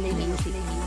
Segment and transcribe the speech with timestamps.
[0.00, 0.77] 内里有内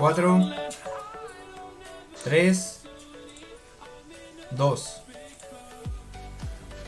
[0.00, 0.50] 4,
[2.24, 2.80] 3,
[4.52, 5.02] 2.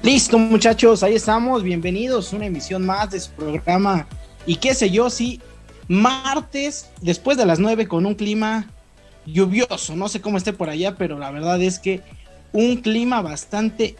[0.01, 4.07] Listo muchachos, ahí estamos, bienvenidos, una emisión más de su programa
[4.47, 5.43] y qué sé yo, sí,
[5.89, 8.71] martes después de las 9 con un clima
[9.27, 12.01] lluvioso, no sé cómo esté por allá, pero la verdad es que
[12.55, 13.95] un clima bastante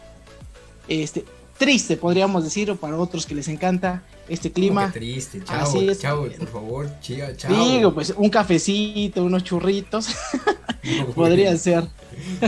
[0.87, 1.23] este,
[1.59, 4.91] triste, podríamos decir, o para otros que les encanta este clima.
[4.91, 5.99] Qué triste, chao, Así es.
[5.99, 7.53] chao, por favor, chica, chao.
[7.53, 10.07] Digo, pues un cafecito, unos churritos,
[10.97, 11.83] No, podría bueno, ser.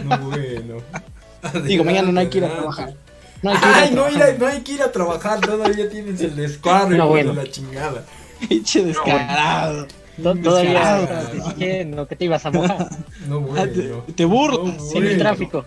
[0.03, 0.77] No, bueno.
[1.65, 2.93] Digo, mañana no hay que ir a trabajar.
[3.41, 4.13] No hay que ir a Ay, no, trabajar.
[4.15, 7.33] ir a- no hay que ir a trabajar, todavía tienes el descuadro No, y bueno.
[7.33, 8.05] la chingada.
[8.49, 9.87] Pinche descarado.
[10.21, 11.43] To- Todavía ¿no?
[11.49, 12.89] diciendo que te ibas a mojar
[13.27, 14.03] No, Ah, te, bueno.
[14.15, 14.59] te burlas.
[14.77, 15.09] No, sin bueno.
[15.09, 15.65] el tráfico.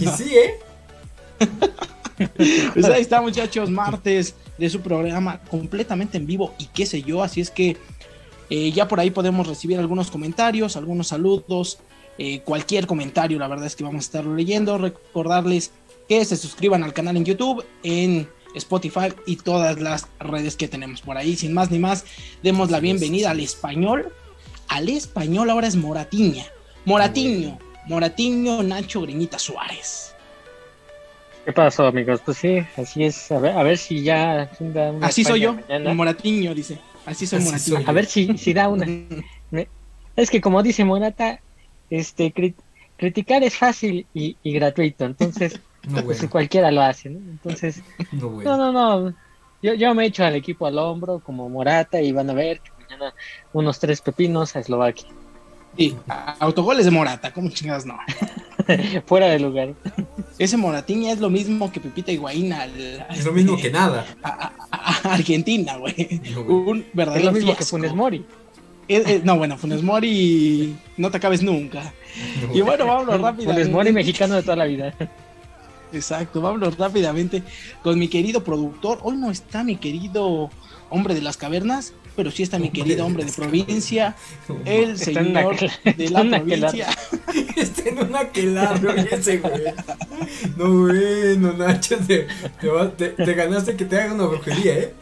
[0.00, 0.58] Y sí, ¿eh?
[2.74, 7.22] Pues ahí está, muchachos, martes de su programa completamente en vivo y qué sé yo.
[7.22, 7.76] Así es que
[8.50, 11.78] eh, ya por ahí podemos recibir algunos comentarios, algunos saludos,
[12.18, 13.38] eh, cualquier comentario.
[13.38, 14.78] La verdad es que vamos a estarlo leyendo.
[14.78, 15.72] Recordarles
[16.08, 21.00] que se suscriban al canal en YouTube, en Spotify y todas las redes que tenemos
[21.00, 21.36] por ahí.
[21.36, 22.04] Sin más ni más,
[22.42, 23.54] demos la bienvenida al es.
[23.54, 24.12] español.
[24.68, 26.44] Al español ahora es Moratiña.
[26.84, 30.13] Moratiño, Moratiño Nacho Greñita Suárez.
[31.44, 32.22] ¿Qué pasó, amigos?
[32.24, 33.30] Pues sí, así es.
[33.30, 34.48] A ver, a ver si ya
[35.00, 35.94] Así soy yo, mañana.
[35.94, 36.80] Moratiño, dice.
[37.04, 37.76] Así soy Así Moratiño.
[37.76, 38.86] soy A ver si, si da una.
[40.16, 41.42] Es que como dice Morata,
[41.90, 42.56] este cri-
[42.96, 45.04] criticar es fácil y, y gratuito.
[45.04, 47.18] Entonces, No, pues cualquiera lo hace, ¿no?
[47.30, 47.82] Entonces,
[48.12, 48.72] No, no, bueno.
[48.72, 49.14] no, no.
[49.60, 52.70] Yo, yo me echo al equipo al hombro como Morata y van a ver que
[52.76, 53.14] mañana
[53.52, 55.06] unos tres pepinos a Eslovaquia.
[55.76, 55.98] Sí,
[56.40, 57.98] autogoles de Morata, ¿cómo chingadas no?
[59.06, 59.74] Fuera de lugar.
[60.38, 62.70] Ese Moratiña es lo mismo que Pepita Higuaín al,
[63.10, 64.04] Es lo mismo que nada.
[64.22, 66.20] a, a- a Argentina, güey.
[66.48, 67.64] Un Es verdadero lo mismo que.
[67.64, 68.24] Funes Mori.
[68.88, 71.92] Es- es- no, bueno, Funes Mori no te acabes nunca.
[72.48, 73.44] No, Y bueno, vámonos rápidamente.
[73.52, 74.94] Funes Mori mexicano de toda la vida.
[75.92, 77.42] Exacto, vámonos rápidamente
[77.82, 78.98] con mi querido productor.
[79.02, 80.50] Hoy no está mi querido
[80.90, 84.14] hombre de las cavernas, pero sí está mi querido hombre de provincia,
[84.64, 86.88] el señor de la provincia.
[87.56, 89.62] Está en una quelarre ese güey.
[90.56, 92.26] No, bueno, Nacho, te,
[92.60, 94.94] te, va- te- te ganaste que te haga una brujería, ¿eh?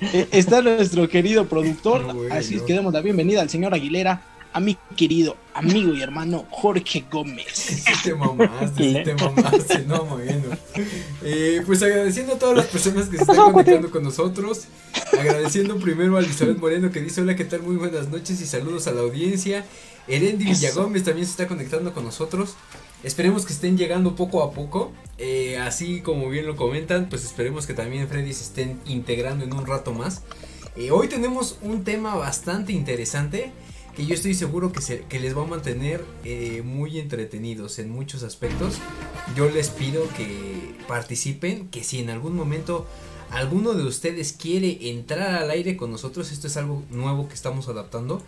[0.00, 4.22] Eh, Está nuestro querido productor, No, así es que damos la bienvenida al señor Aguilera,
[4.52, 7.46] a mi querido amigo y hermano Jorge Gómez.
[7.90, 10.56] Sí te mamaste, sí te mamaste, no, bueno.
[11.22, 14.64] Eh, pues agradeciendo a todas las personas que se están conectando con nosotros.
[15.12, 17.62] Agradeciendo primero a Elizabeth Moreno que dice hola, ¿qué tal?
[17.62, 19.64] Muy buenas noches y saludos a la audiencia.
[20.08, 20.44] Erendi.
[20.44, 22.54] Villagómez también se está conectando con nosotros.
[23.02, 24.92] Esperemos que estén llegando poco a poco.
[25.18, 29.52] Eh, así como bien lo comentan, pues esperemos que también Freddy se estén integrando en
[29.52, 30.22] un rato más.
[30.76, 33.52] Eh, hoy tenemos un tema bastante interesante
[33.96, 37.90] que yo estoy seguro que, se- que les va a mantener eh, muy entretenidos en
[37.90, 38.78] muchos aspectos.
[39.36, 42.86] Yo les pido que participen, que si en algún momento
[43.30, 47.68] alguno de ustedes quiere entrar al aire con nosotros, esto es algo nuevo que estamos
[47.68, 48.22] adaptando,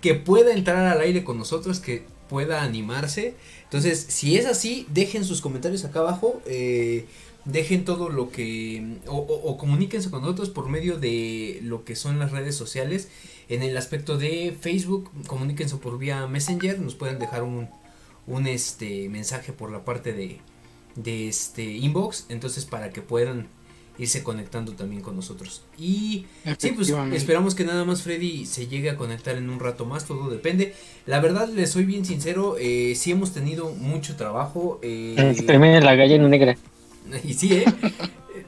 [0.00, 3.34] que pueda entrar al aire con nosotros, que pueda animarse.
[3.64, 6.40] Entonces, si es así, dejen sus comentarios acá abajo.
[6.46, 7.06] eh,
[7.44, 11.96] dejen todo lo que o, o- o comuníquense con nosotros por medio de lo que
[11.96, 13.08] son las redes sociales
[13.48, 17.68] en el aspecto de Facebook comuníquense por vía Messenger nos pueden dejar un,
[18.26, 20.38] un este mensaje por la parte de,
[20.96, 23.46] de este inbox entonces para que puedan
[23.98, 26.26] irse conectando también con nosotros y
[26.58, 30.04] sí pues esperamos que nada más Freddy se llegue a conectar en un rato más
[30.04, 30.74] todo depende
[31.06, 35.14] la verdad les soy bien sincero eh, sí hemos tenido mucho trabajo eh,
[35.80, 36.56] la gallina negra.
[37.24, 37.64] y sí, ¿eh?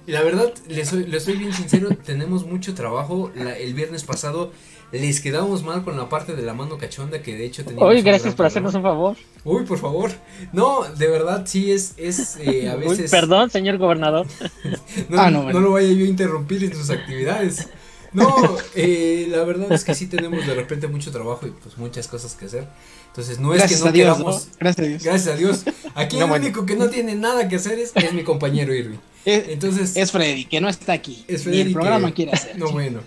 [0.06, 3.30] La verdad, les soy, les soy bien sincero, tenemos mucho trabajo.
[3.34, 4.52] La- el viernes pasado
[4.92, 8.02] les quedamos mal con la parte de la mano cachonda que de hecho teníamos un
[8.04, 9.16] gracias por hacernos un favor.
[9.44, 10.10] Uy, por favor.
[10.52, 13.10] No, de verdad, sí es, es eh, a Uy, veces...
[13.10, 14.26] perdón, señor gobernador.
[15.08, 17.68] No, Ah, no, no, lo vaya yo a interrumpir en sus actividades.
[18.12, 18.34] No,
[18.74, 22.34] eh, la verdad es que sí tenemos de repente mucho trabajo y pues muchas cosas
[22.34, 22.66] que hacer.
[23.06, 24.46] Entonces no es que no Dios, queramos...
[24.48, 24.52] ¿no?
[24.58, 25.02] Gracias a Dios.
[25.04, 25.64] Gracias a Dios.
[25.94, 26.44] Aquí No, el bueno.
[26.46, 28.98] único que no tiene nada que hacer es, es mi compañero Irving.
[29.24, 29.96] Es, Entonces...
[29.96, 31.24] es Freddy, que no está aquí.
[31.28, 32.56] Es Freddy el programa que- quiere hacer.
[32.58, 33.00] No, bueno.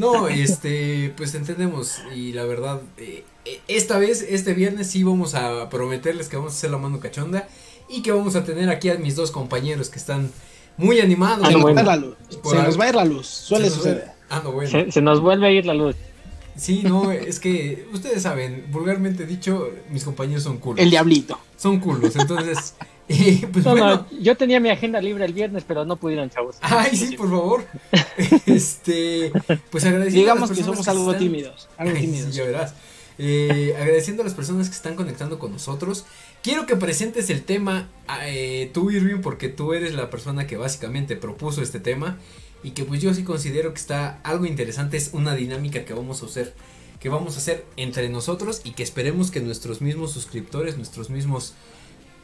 [0.00, 3.24] No, este, pues entendemos y la verdad, eh,
[3.68, 7.48] esta vez, este viernes sí vamos a prometerles que vamos a hacer la mano cachonda
[7.88, 10.30] y que vamos a tener aquí a mis dos compañeros que están
[10.76, 11.40] muy animados.
[11.46, 11.74] Se Ah, nos bueno.
[11.84, 12.16] va a ir la luz.
[12.30, 12.62] Se algo.
[12.64, 13.26] nos va a ir la luz.
[13.26, 14.10] Suele Se nos- suceder.
[14.30, 14.70] Ah, no, bueno.
[14.70, 15.96] Se, se nos vuelve a ir la luz.
[16.56, 20.80] Sí, no, es que ustedes saben, vulgarmente dicho, mis compañeros son culos.
[20.82, 21.38] El diablito.
[21.56, 22.74] Son culos, entonces,
[23.52, 24.06] pues No, bueno.
[24.10, 26.56] no, yo tenía mi agenda libre el viernes, pero no pudieron, chavos.
[26.60, 27.64] Ay, sí, por favor.
[28.46, 29.32] Este,
[29.70, 31.68] pues agradeciendo a Digamos las que somos algo están- tímidos.
[31.76, 32.34] Algo Ay, sí, tímidos.
[32.34, 32.74] ya verás.
[33.18, 36.06] Eh, agradeciendo a las personas que están conectando con nosotros.
[36.42, 37.88] Quiero que presentes el tema
[38.24, 42.18] eh, tú, Irving, porque tú eres la persona que básicamente propuso este tema.
[42.62, 44.96] Y que pues yo sí considero que está algo interesante.
[44.96, 46.54] Es una dinámica que vamos a hacer.
[46.98, 48.60] Que vamos a hacer entre nosotros.
[48.64, 51.54] Y que esperemos que nuestros mismos suscriptores, nuestros mismos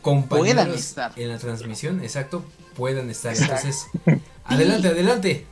[0.07, 1.13] compañeros Puedan estar.
[1.17, 2.45] en la transmisión, exacto,
[2.77, 3.33] puedan estar.
[3.33, 3.67] Exacto.
[3.67, 3.87] Entonces,
[4.45, 5.47] adelante, adelante.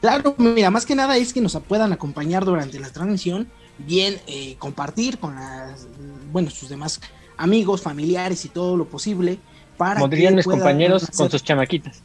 [0.00, 4.56] Claro, mira, más que nada es que nos puedan acompañar durante la transmisión, bien eh,
[4.58, 5.86] compartir con las,
[6.32, 7.00] bueno, sus demás
[7.36, 9.38] amigos, familiares y todo lo posible
[9.76, 12.02] para Como dirían mis compañeros hacer- con sus chamaquitas.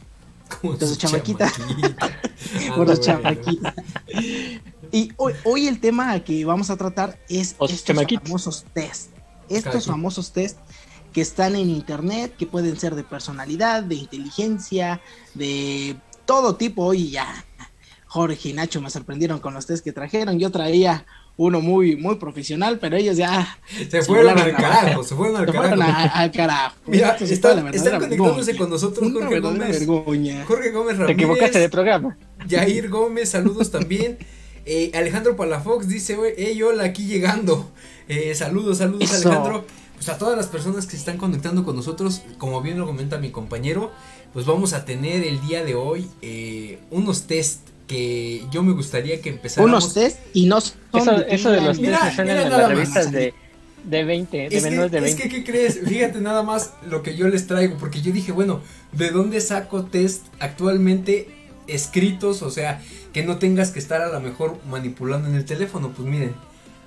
[0.60, 1.50] Con Con su su chamaquita.
[1.50, 2.08] chamaquita.
[2.70, 3.02] Ah, con los bueno.
[3.02, 3.74] chamaquitas.
[4.92, 8.22] Y hoy, hoy el tema que vamos a tratar es Los estos chamaquitos.
[8.28, 9.10] famosos test.
[9.12, 9.94] Cada Estos quien.
[9.94, 10.56] famosos test
[11.18, 15.00] que están en internet, que pueden ser de personalidad, de inteligencia,
[15.34, 15.96] de
[16.26, 16.84] todo tipo.
[16.84, 17.44] Hoy ya
[18.06, 20.38] Jorge y Nacho me sorprendieron con los test que trajeron.
[20.38, 21.06] Yo traía
[21.36, 23.58] uno muy, muy profesional, pero ellos ya
[23.90, 25.92] Se fueron al carajo, se fueron al se fueron carajo.
[26.14, 26.76] a- al carajo.
[26.86, 29.78] Mira, sí fue están, la verdadera están conectándose con nosotros Una Jorge Gómez.
[29.88, 30.44] vergüenza.
[30.46, 31.16] Jorge Gómez Te Ramírez.
[31.18, 32.16] equivocaste de programa.
[32.48, 34.18] Jair Gómez, saludos también.
[34.66, 37.68] Eh, Alejandro Palafox dice, "Oye, hey, hola, aquí llegando.
[38.06, 39.28] Eh, saludos, saludos Eso.
[39.30, 39.64] Alejandro.
[39.98, 43.18] Pues a todas las personas que se están conectando con nosotros, como bien lo comenta
[43.18, 43.90] mi compañero,
[44.32, 49.20] pues vamos a tener el día de hoy eh, unos test que yo me gustaría
[49.20, 49.84] que empezáramos.
[49.84, 51.78] Unos test y no son Eso, de eso de 30 los.
[51.80, 53.34] Mira, test que salen mira en las revistas de,
[53.84, 55.22] de 20, de Es que, menos de es 20.
[55.22, 55.80] que, ¿qué crees?
[55.84, 58.60] Fíjate nada más lo que yo les traigo, porque yo dije, bueno,
[58.92, 61.28] ¿de dónde saco test actualmente
[61.66, 62.42] escritos?
[62.42, 62.80] O sea,
[63.12, 65.92] que no tengas que estar a lo mejor manipulando en el teléfono.
[65.96, 66.34] Pues miren,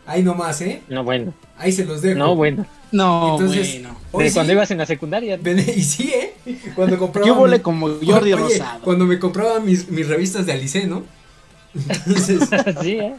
[0.05, 0.81] ahí nomás, ¿eh?
[0.89, 1.33] No, bueno.
[1.57, 2.17] Ahí se los dejo.
[2.19, 2.65] No, bueno.
[2.91, 3.97] No, Entonces, bueno.
[4.11, 5.39] Hoy de sí, cuando ibas en la secundaria.
[5.75, 6.33] y sí, ¿eh?
[6.75, 7.27] Cuando compraba.
[7.27, 8.81] Yo volé como Jordi Oye, Rosado.
[8.81, 11.03] Cuando me compraba mis, mis revistas de Alice, ¿no?
[11.73, 12.41] Entonces,
[12.81, 13.13] sí, ¿eh?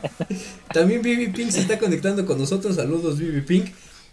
[0.72, 2.76] también Vivi Pink se está conectando con nosotros.
[2.76, 3.70] Saludos, Vivi Pink.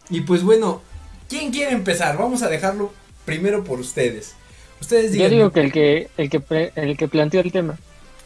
[0.10, 0.82] Y pues bueno,
[1.28, 2.18] ¿quién quiere empezar?
[2.18, 2.94] Vamos a dejarlo
[3.26, 4.34] primero por ustedes.
[4.80, 5.32] Ustedes Yo digan.
[5.32, 7.78] digo que el que, el que, pre- el que planteó el tema.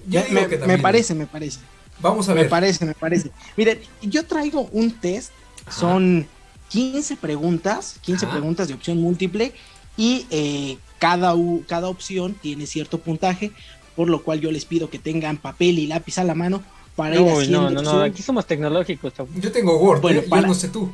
[0.07, 0.81] Yo me, digo me- que me también.
[0.83, 1.59] parece, me parece.
[2.03, 2.49] Vamos a Me ver.
[2.49, 3.31] parece, me parece.
[3.57, 5.31] Miren, yo traigo un test.
[5.65, 5.79] Ajá.
[5.79, 6.27] Son
[6.69, 8.33] 15 preguntas, 15 Ajá.
[8.35, 9.53] preguntas de opción múltiple.
[9.97, 13.51] Y eh, cada, u- cada opción tiene cierto puntaje
[13.95, 16.63] por lo cual yo les pido que tengan papel y lápiz a la mano
[16.95, 19.29] para ir haciendo no, no, no, aquí somos tecnológicos, chavo.
[19.35, 20.91] Yo tengo Word, Bueno, yo- yo para- no sé tú.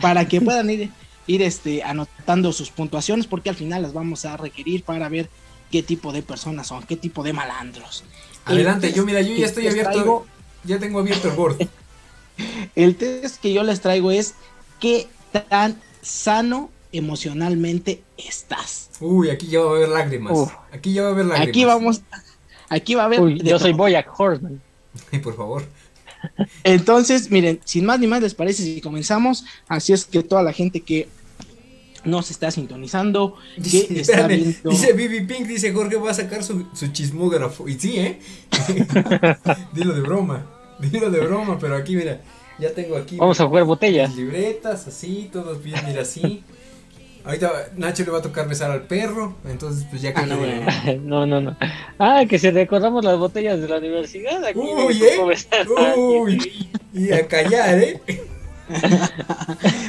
[0.00, 0.90] para que puedan ir,
[1.26, 5.28] ir este, anotando sus puntuaciones, porque al final las vamos a requerir para ver
[5.72, 8.04] qué tipo de personas son, qué tipo de malandros.
[8.44, 9.90] Adelante, El yo mira, yo ya estoy abierto.
[9.92, 10.26] traigo-
[10.66, 11.56] Ya tengo abierto el Word.
[12.74, 14.34] el test que yo les traigo es
[14.80, 15.08] qué
[15.48, 18.90] tan sano emocionalmente estás.
[19.00, 20.32] Uy, aquí ya va a haber lágrimas.
[20.34, 20.52] Uf.
[20.72, 21.48] Aquí ya va a haber lágrimas.
[21.48, 22.02] Aquí vamos,
[22.68, 23.20] aquí va a haber.
[23.20, 23.72] Uy, yo soy.
[23.72, 24.60] Boyack Horseman.
[25.12, 25.64] Ay, por favor.
[26.64, 29.44] Entonces, miren, sin más ni más les parece si comenzamos.
[29.68, 31.08] Así es que toda la gente que
[32.04, 34.70] nos está sintonizando, que Dice, está espérame, viendo.
[34.70, 37.68] dice Bibi Pink, dice Jorge va a sacar su, su chismógrafo.
[37.68, 38.20] Y sí, ¿eh?
[39.72, 40.46] Dilo de broma.
[40.90, 42.20] Dilo de broma, pero aquí, mira,
[42.58, 44.08] ya tengo aquí Vamos a jugar botella.
[44.08, 46.42] mis libretas, así, todos bien, mira, así.
[47.24, 50.20] Ahorita Nacho le va a tocar besar al perro, entonces pues ya que...
[50.20, 51.02] Ah, no, le- bueno.
[51.02, 51.56] No, no, no.
[51.98, 54.44] Ah, que si recordamos las botellas de la universidad.
[54.44, 55.24] Aquí Uy, ¿eh?
[55.26, 55.66] besar.
[55.96, 58.00] Uy, y a callar, ¿eh?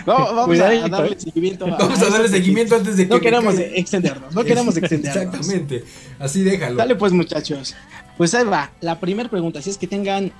[0.06, 1.20] Vamos, vamos a darle ¿eh?
[1.20, 1.66] seguimiento.
[1.66, 3.10] a- Vamos a darle seguimiento antes de que...
[3.10, 3.76] No me queremos caiga.
[3.76, 5.24] extendernos, no queremos extendernos.
[5.36, 5.84] Exactamente,
[6.20, 6.76] así déjalo.
[6.76, 7.76] Dale pues muchachos.
[8.18, 10.32] Pues ahí va, la primera pregunta, si es que tengan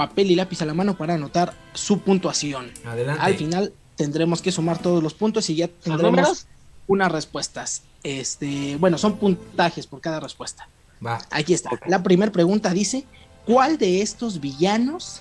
[0.00, 2.72] papel y lápiz a la mano para anotar su puntuación.
[2.86, 3.22] Adelante.
[3.22, 6.46] Al final tendremos que sumar todos los puntos y ya ¿Los tendremos
[6.86, 7.82] unas respuestas.
[8.02, 10.66] Este, bueno, son puntajes por cada respuesta.
[11.04, 11.20] Va.
[11.30, 11.68] Aquí está.
[11.86, 13.04] La primera pregunta dice,
[13.44, 15.20] ¿cuál de estos villanos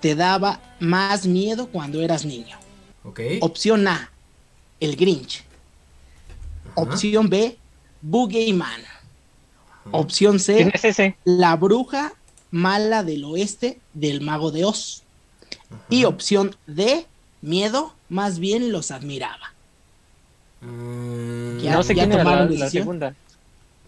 [0.00, 2.56] te daba más miedo cuando eras niño?
[3.02, 3.20] Ok.
[3.40, 4.12] Opción A,
[4.78, 5.42] el Grinch.
[6.66, 6.82] Ajá.
[6.82, 7.58] Opción B,
[8.00, 8.80] Boogeyman.
[9.90, 11.16] Opción C, ¿Quién es ese?
[11.24, 12.12] la bruja
[12.50, 15.02] mala del oeste del mago de Oz.
[15.88, 17.06] Y opción D,
[17.42, 19.52] miedo, más bien los admiraba.
[20.60, 23.14] Mm, Ya- no sé ya quién era la, la segunda.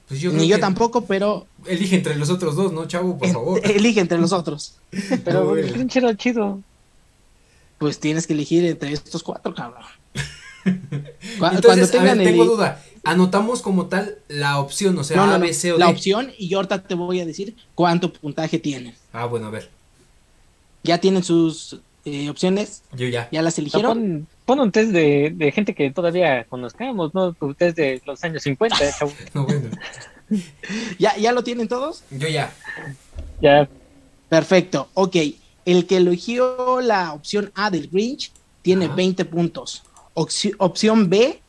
[0.08, 3.18] pues yo Ni yo que tampoco, pero Elige entre los otros dos, ¿no, chavo?
[3.18, 3.60] Por favor.
[3.70, 4.74] elige entre los otros.
[5.24, 6.60] Pero el era chido.
[7.78, 9.82] Pues tienes que elegir entre estos cuatro, cabrón.
[10.64, 10.70] Cu-
[11.38, 12.32] Cuando Entonces, a tengan ver, el...
[12.32, 12.82] tengo duda.
[13.04, 15.86] Anotamos como tal la opción, o sea, No, no, A, no, B, C o la
[15.86, 15.92] D.
[15.92, 18.94] opción y yo ahorita te voy a decir cuánto puntaje tienen.
[19.12, 19.70] Ah, bueno, a ver.
[20.84, 22.82] ¿Ya tienen sus eh, opciones?
[22.92, 23.28] Yo ya.
[23.32, 23.92] ¿Ya las eligieron?
[23.98, 27.34] pon, pon un test de, de gente que todavía conozcamos, ¿no?
[27.34, 29.12] Tu test de los años 50, chavo.
[29.34, 29.70] No, bueno.
[30.98, 32.04] ¿Ya, ¿Ya lo tienen todos?
[32.10, 32.52] Yo ya.
[33.40, 33.68] Ya,
[34.28, 35.16] Perfecto, ok.
[35.64, 38.32] El que eligió la opción A del Grinch
[38.62, 38.94] tiene Ajá.
[38.94, 39.82] 20 puntos.
[40.14, 41.42] Opci- opción B,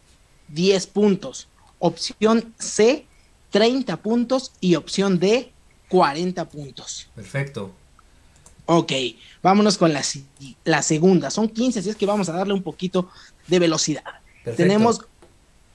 [0.54, 1.48] 10 puntos.
[1.80, 3.06] Opción C,
[3.52, 4.52] 30 puntos.
[4.60, 5.52] Y opción D,
[5.90, 7.08] 40 puntos.
[7.16, 7.72] Perfecto.
[8.66, 8.94] Ok,
[9.42, 11.30] vámonos con la, segunda.
[11.30, 13.10] Son 15, así es que vamos a darle un poquito
[13.48, 14.04] de velocidad.
[14.44, 14.56] Perfecto.
[14.56, 15.02] Tenemos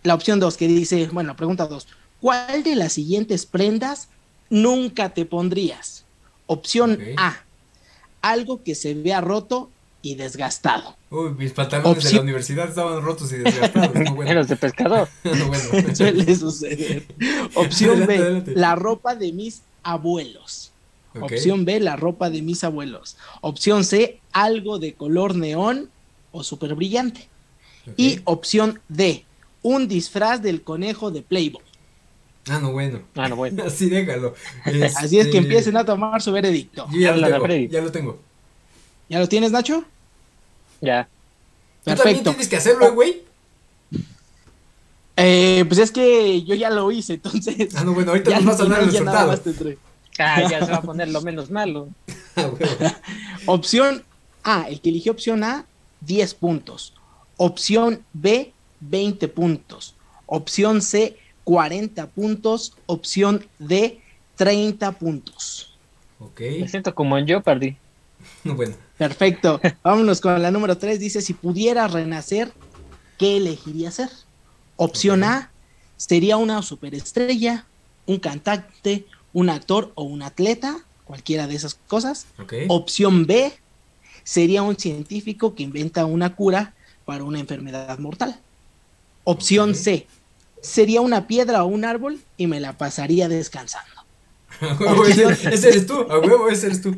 [0.02, 1.86] la opción 2 que dice, bueno, pregunta 2.
[2.20, 4.08] ¿Cuál de las siguientes prendas
[4.48, 6.04] nunca te pondrías?
[6.46, 6.98] Opción.
[7.18, 7.42] A,
[8.22, 9.70] algo que se vea roto
[10.02, 10.96] y desgastado.
[11.10, 13.94] Uy, mis pantalones de la Opción- universidad estaban rotos y desgastados.
[13.94, 14.44] No, bueno.
[14.44, 15.08] de pescador.
[15.24, 15.64] No, bueno.
[15.94, 17.04] Suele suceder.
[17.54, 18.52] Opción Adelante, B, adelante.
[18.54, 20.72] la ropa de mis abuelos.
[21.20, 23.16] Opción B, la ropa de mis abuelos.
[23.40, 25.90] Opción C, algo de color neón
[26.30, 27.28] o súper brillante.
[27.96, 29.24] Y opción D,
[29.62, 31.62] un disfraz del conejo de Playboy.
[32.50, 33.00] Ah, no, bueno.
[33.16, 33.62] Ah, no, bueno.
[33.66, 34.34] Así déjalo.
[34.64, 36.86] Así es que Este, empiecen a tomar su veredicto.
[36.92, 37.44] Yo ya lo Háblale a tengo.
[37.46, 37.68] Freddy.
[37.68, 38.20] Ya lo tengo.
[39.08, 39.84] ¿Ya lo tienes, Nacho?
[40.80, 41.08] Ya.
[41.84, 43.22] Tú también tienes que hacerlo, eh, güey.
[45.16, 47.74] Eh, pues es que yo ya lo hice, entonces.
[47.74, 49.40] Ah, no, bueno, ahorita ya nos vas a dar el resultado.
[50.18, 51.88] Ah, ya se va a poner lo menos malo.
[52.36, 52.50] Ah.
[53.46, 54.04] Opción
[54.44, 55.66] A, el que eligió opción A,
[56.02, 56.94] 10 puntos.
[57.36, 59.94] Opción B, 20 puntos.
[60.26, 62.74] Opción C, 40 puntos.
[62.86, 64.00] Opción D,
[64.36, 65.76] 30 puntos.
[66.20, 66.40] Ok.
[66.60, 67.76] Me siento como en Jeopardy.
[68.44, 68.74] No, bueno.
[68.96, 69.60] Perfecto.
[69.82, 70.98] Vámonos con la número 3.
[70.98, 72.52] Dice, si pudiera renacer,
[73.18, 74.10] ¿qué elegiría ser?
[74.76, 75.24] Opción.
[75.24, 75.50] A,
[75.96, 77.66] sería una superestrella,
[78.06, 82.26] un cantante, un actor o un atleta, cualquiera de esas cosas.
[82.68, 83.52] Opción B,
[84.24, 88.38] sería un científico que inventa una cura para una enfermedad mortal.
[89.24, 89.74] Opción.
[89.74, 90.06] C,
[90.60, 93.88] sería una piedra o un árbol y me la pasaría descansando.
[94.60, 96.06] A huevo, ese, ese eres tú.
[96.10, 96.96] A huevo, ese eres tú.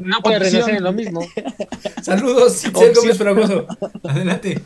[0.00, 1.26] No puede renacer en lo mismo.
[2.02, 2.94] Saludos, Itzel.
[2.94, 3.66] Gómez Fragoso.
[4.02, 4.62] Adelante.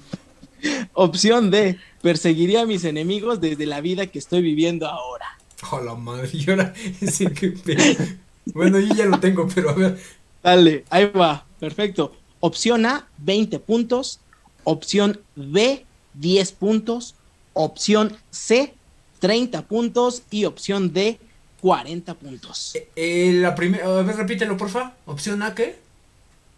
[0.92, 5.38] Opción D, perseguiría a mis enemigos desde la vida que estoy viviendo ahora.
[5.70, 6.28] Oh, la madre.
[6.32, 6.73] Y ahora,
[8.54, 9.99] Bueno, yo ya lo tengo, pero a ver.
[10.42, 12.12] Dale, ahí va, perfecto.
[12.40, 14.20] Opción A, 20 puntos.
[14.64, 17.14] Opción B, 10 puntos.
[17.52, 18.75] Opción C,
[19.18, 20.23] 30 puntos.
[20.30, 21.18] Y opción D,
[21.61, 22.75] 40 puntos.
[22.75, 24.95] Eh, eh, la primera, a ver, repítelo, porfa.
[25.07, 25.77] Opción A, ¿qué?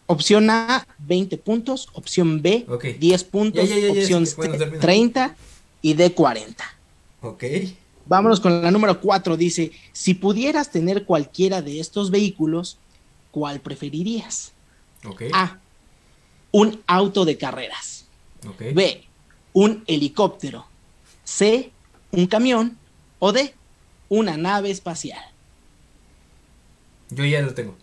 [0.06, 1.88] Opción A, 20 puntos.
[1.92, 2.84] Opción B, Ok.
[2.98, 3.68] 10 puntos.
[3.68, 4.80] Ya, ya, ya, ya, opción bueno, C, termina.
[4.80, 5.36] 30
[5.82, 6.64] y D, 40.
[7.22, 7.44] Ok.
[8.06, 9.36] Vámonos con la número 4.
[9.36, 12.78] Dice, si pudieras tener cualquiera de estos vehículos,
[13.30, 14.52] ¿cuál preferirías?
[15.06, 15.22] Ok.
[15.32, 15.58] A,
[16.50, 18.06] un auto de carreras.
[18.48, 18.74] Ok.
[18.74, 19.04] B,
[19.52, 20.66] un helicóptero.
[21.24, 21.70] C,
[22.10, 22.76] un camión.
[23.20, 23.54] O D,
[24.10, 25.24] una nave espacial.
[27.08, 27.74] Yo ya lo tengo.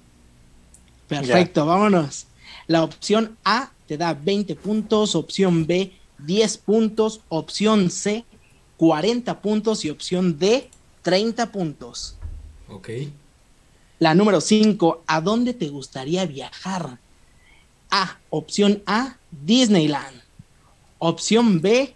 [1.07, 2.27] Perfecto, vámonos.
[2.67, 8.25] La opción A te da 20 puntos, opción B 10 puntos, opción C
[8.77, 10.69] 40 puntos y opción D
[11.01, 12.15] 30 puntos.
[12.69, 12.89] Ok.
[13.99, 16.99] La número 5, ¿a dónde te gustaría viajar?
[17.89, 20.21] A, opción A, Disneyland.
[20.99, 21.95] Opción B,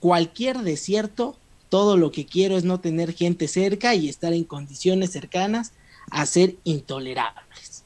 [0.00, 1.36] cualquier desierto.
[1.68, 5.72] Todo lo que quiero es no tener gente cerca y estar en condiciones cercanas
[6.10, 7.84] a ser intolerables.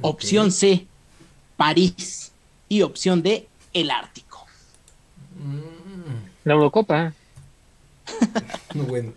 [0.00, 0.86] Opción C,
[1.56, 2.32] París.
[2.68, 4.44] Y opción D, el Ártico.
[6.44, 7.12] La Eurocopa.
[8.74, 9.12] no, bueno.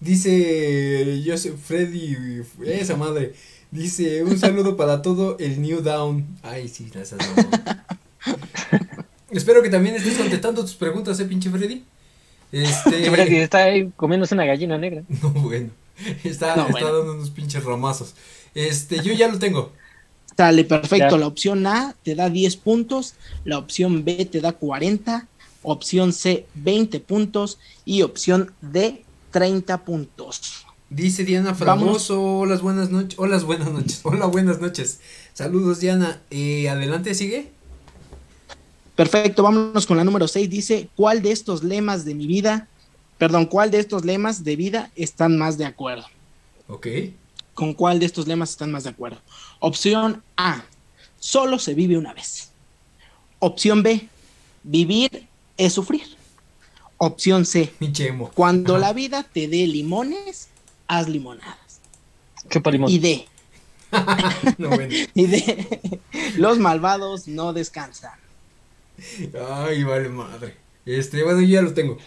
[0.00, 3.34] Dice yo soy Freddy, esa madre.
[3.70, 6.26] Dice un saludo para todo el New Down.
[6.42, 7.20] Ay, sí, gracias.
[9.30, 11.84] Espero que también estés contestando tus preguntas, eh, pinche Freddy.
[12.52, 12.90] Este.
[13.02, 15.02] Que Freddy está ahí comiéndose una gallina negra.
[15.22, 15.70] No, bueno.
[16.24, 16.98] Está, No, está bueno.
[16.98, 18.14] dando unos pinches ramazos.
[18.54, 19.72] Este, yo ya lo tengo.
[20.36, 21.16] Sale, perfecto.
[21.16, 21.18] Ya.
[21.18, 25.26] La opción A te da 10 puntos, la opción B te da 40,
[25.62, 30.64] opción C 20 puntos y opción D 30 puntos.
[30.90, 31.58] Dice Diana Vamos.
[31.58, 35.00] Fragoso, hola buenas noches, hola buenas noches, hola buenas noches.
[35.34, 37.50] Saludos Diana, eh, adelante sigue.
[38.98, 40.50] Perfecto, vámonos con la número 6.
[40.50, 42.66] Dice, ¿cuál de estos lemas de mi vida,
[43.16, 46.04] perdón, cuál de estos lemas de vida están más de acuerdo?
[46.66, 46.88] Ok,
[47.54, 49.20] ¿Con cuál de estos lemas están más de acuerdo?
[49.60, 50.64] Opción A,
[51.20, 52.50] solo se vive una vez.
[53.38, 54.08] Opción B,
[54.64, 56.02] vivir es sufrir.
[56.96, 58.32] Opción C, mi chemo.
[58.34, 58.86] cuando Ajá.
[58.86, 60.48] la vida te dé limones,
[60.88, 61.78] haz limonadas.
[62.50, 62.90] Chupa limón.
[62.90, 63.28] Y D,
[64.58, 64.92] No, bueno.
[65.14, 66.00] y D,
[66.36, 68.18] los malvados no descansan.
[69.48, 70.56] Ay, vale madre.
[70.84, 71.98] Este, bueno, yo ya lo tengo.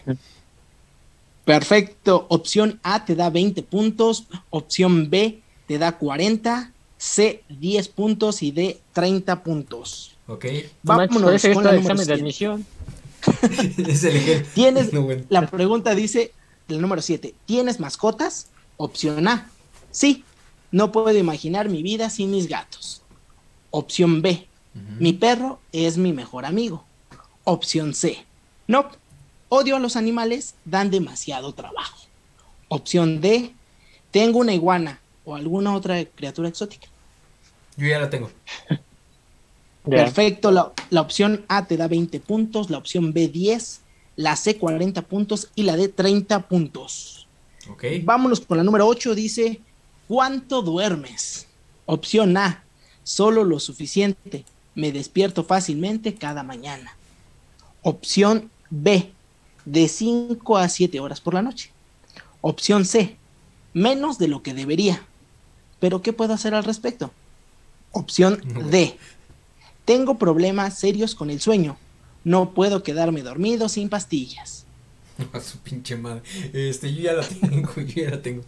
[1.45, 2.25] Perfecto.
[2.29, 4.25] Opción A te da 20 puntos.
[4.49, 6.71] Opción B te da 40.
[6.97, 10.11] C 10 puntos y D 30 puntos.
[10.27, 10.45] Ok,
[10.83, 12.13] Vámonos con la examen de siete.
[12.13, 12.65] admisión.
[13.87, 14.45] es el.
[14.53, 15.23] Tienes No, bueno.
[15.29, 16.31] la pregunta dice
[16.69, 17.33] el número 7.
[17.45, 18.47] ¿Tienes mascotas?
[18.77, 19.49] Opción A.
[19.89, 20.23] Sí.
[20.71, 23.01] No puedo imaginar mi vida sin mis gatos.
[23.71, 24.47] Opción B.
[24.73, 26.85] Mi perro es mi mejor amigo.
[27.43, 28.25] Opción C.
[28.67, 28.89] No.
[29.49, 31.97] Odio a los animales, dan demasiado trabajo.
[32.69, 33.53] Opción D.
[34.11, 36.87] Tengo una iguana o alguna otra criatura exótica.
[37.75, 38.31] Yo ya la tengo.
[39.89, 40.51] Perfecto.
[40.51, 43.81] La, la opción A te da 20 puntos, la opción B 10,
[44.15, 47.27] la C 40 puntos y la D 30 puntos.
[47.69, 49.15] Ok, Vámonos con la número 8.
[49.15, 49.61] Dice,
[50.07, 51.47] ¿cuánto duermes?
[51.85, 52.63] Opción A,
[53.03, 54.45] solo lo suficiente.
[54.75, 56.95] Me despierto fácilmente cada mañana.
[57.81, 59.11] Opción B,
[59.65, 61.71] de 5 a 7 horas por la noche.
[62.41, 63.17] Opción C,
[63.73, 65.05] menos de lo que debería.
[65.79, 67.11] Pero ¿qué puedo hacer al respecto?
[67.91, 68.41] Opción.
[68.71, 68.97] D,
[69.85, 71.77] tengo problemas serios con el sueño.
[72.23, 74.65] No puedo quedarme dormido sin pastillas.
[75.33, 76.21] a su pinche madre.
[76.53, 78.43] Este, yo ya la tengo, yo ya la tengo.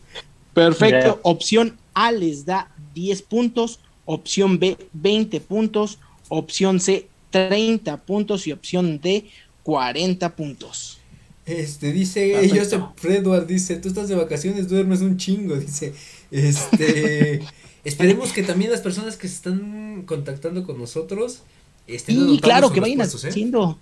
[0.53, 1.19] Perfecto.
[1.23, 8.51] Opción A les da 10 puntos, opción B 20 puntos, opción C 30 puntos y
[8.51, 9.25] opción D
[9.63, 10.99] 40 puntos.
[11.45, 12.57] Este, dice, Perfecto.
[12.57, 15.93] Joseph Edward, dice, tú estás de vacaciones, duermes un chingo, dice,
[16.31, 17.41] este,
[17.83, 21.41] esperemos que también las personas que se están contactando con nosotros,
[21.85, 23.29] estén Y claro, que vayan respuestas, ¿eh?
[23.29, 23.77] haciendo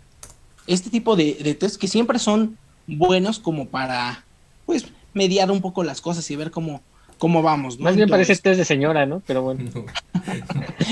[0.65, 4.25] este tipo de, de test que siempre son buenos como para,
[4.65, 6.81] pues, mediar un poco las cosas y ver cómo,
[7.21, 7.77] cómo vamos.
[7.77, 7.83] ¿no?
[7.83, 9.21] Más bien Entonces, parece test de señora, ¿no?
[9.27, 9.69] Pero bueno.
[9.73, 9.85] No.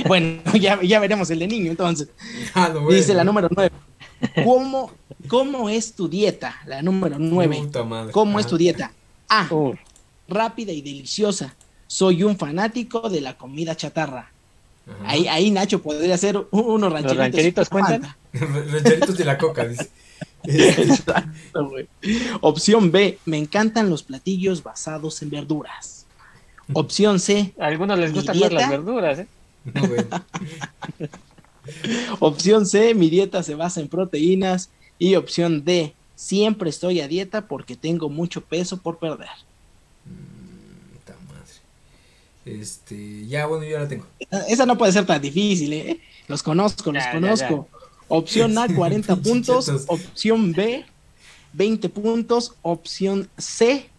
[0.07, 2.09] Bueno, ya, ya veremos el de niño entonces.
[2.53, 2.91] Ah, bueno.
[2.91, 3.71] Dice la número 9.
[4.43, 4.91] ¿Cómo,
[5.27, 6.55] ¿Cómo es tu dieta?
[6.67, 7.57] La número 9.
[7.57, 8.11] Puta madre.
[8.11, 8.91] ¿Cómo es tu dieta?
[9.27, 9.47] A.
[9.51, 9.73] Uh,
[10.27, 11.55] Rápida y deliciosa.
[11.87, 14.31] Soy un fanático de la comida chatarra.
[15.05, 17.17] Ahí, ahí Nacho podría hacer unos rancheritos.
[17.17, 18.15] rancheritos con cuentan?
[18.33, 19.89] Rancheritos de la coca, dice.
[20.43, 21.87] Exacto, güey.
[22.41, 23.17] Opción B.
[23.25, 25.98] Me encantan los platillos basados en verduras.
[26.73, 27.53] Opción C.
[27.60, 29.27] a algunos les ¿Mi gustan más las verduras, ¿eh?
[29.73, 30.08] no, bueno.
[32.19, 32.93] Opción C.
[32.93, 34.69] Mi dieta se basa en proteínas.
[34.97, 35.93] Y opción D.
[36.15, 39.29] Siempre estoy a dieta porque tengo mucho peso por perder.
[42.45, 44.05] Este, ya, bueno, yo la tengo.
[44.47, 45.99] Esa no puede ser tan difícil, ¿eh?
[46.27, 47.67] Los conozco, los Ya, ya, conozco.
[48.08, 49.69] Opción A, 40 Pinche puntos.
[49.88, 50.86] Opción B,
[51.53, 52.53] 20 puntos.
[52.62, 53.89] Opción C,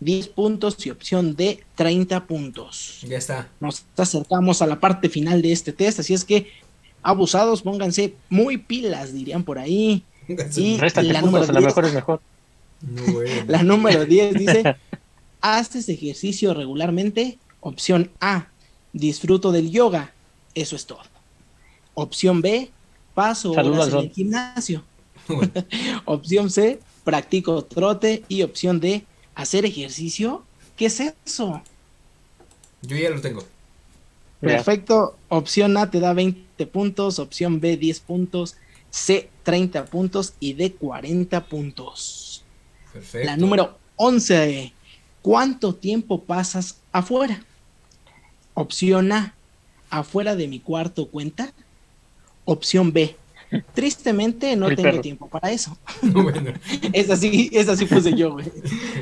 [0.00, 0.84] 10 puntos.
[0.84, 3.00] Y opción D, 30 puntos.
[3.06, 3.48] Ya está.
[3.60, 6.48] Nos acercamos a la parte final de este test, así es que
[7.02, 10.02] abusados, pónganse muy pilas, dirían por ahí.
[10.56, 11.64] Y la puntos, número a lo 10.
[11.64, 12.20] mejor es mejor.
[12.82, 13.44] No, bueno.
[13.48, 14.76] La número 10 dice,
[15.40, 17.38] ¿haces ejercicio regularmente?
[17.60, 18.48] Opción A,
[18.92, 20.12] disfruto del yoga.
[20.54, 21.00] Eso es todo.
[21.94, 22.70] Opción B,
[23.14, 24.82] paso horas en el gimnasio.
[25.28, 25.52] Bueno,
[26.06, 28.24] Opción C, practico trote.
[28.28, 30.44] Y opción D, hacer ejercicio.
[30.76, 31.62] ¿Qué es eso?
[32.82, 33.44] yo ya lo tengo.
[34.40, 35.16] Perfecto.
[35.28, 37.18] Opción A te da 20 puntos.
[37.18, 38.56] Opción B 10 puntos.
[38.90, 40.34] C 30 puntos.
[40.40, 42.42] Y D 40 puntos.
[42.92, 43.26] Perfecto.
[43.26, 44.72] La número 11.
[45.22, 47.44] ¿Cuánto tiempo pasas afuera?
[48.54, 49.34] Opción A.
[49.90, 51.52] ¿Afuera de mi cuarto cuenta?
[52.46, 53.16] Opción B.
[53.74, 55.00] Tristemente no El tengo perro.
[55.02, 55.76] tiempo para eso.
[56.02, 56.52] No, bueno.
[56.92, 58.46] Esa sí, esa sí puse yo, güey.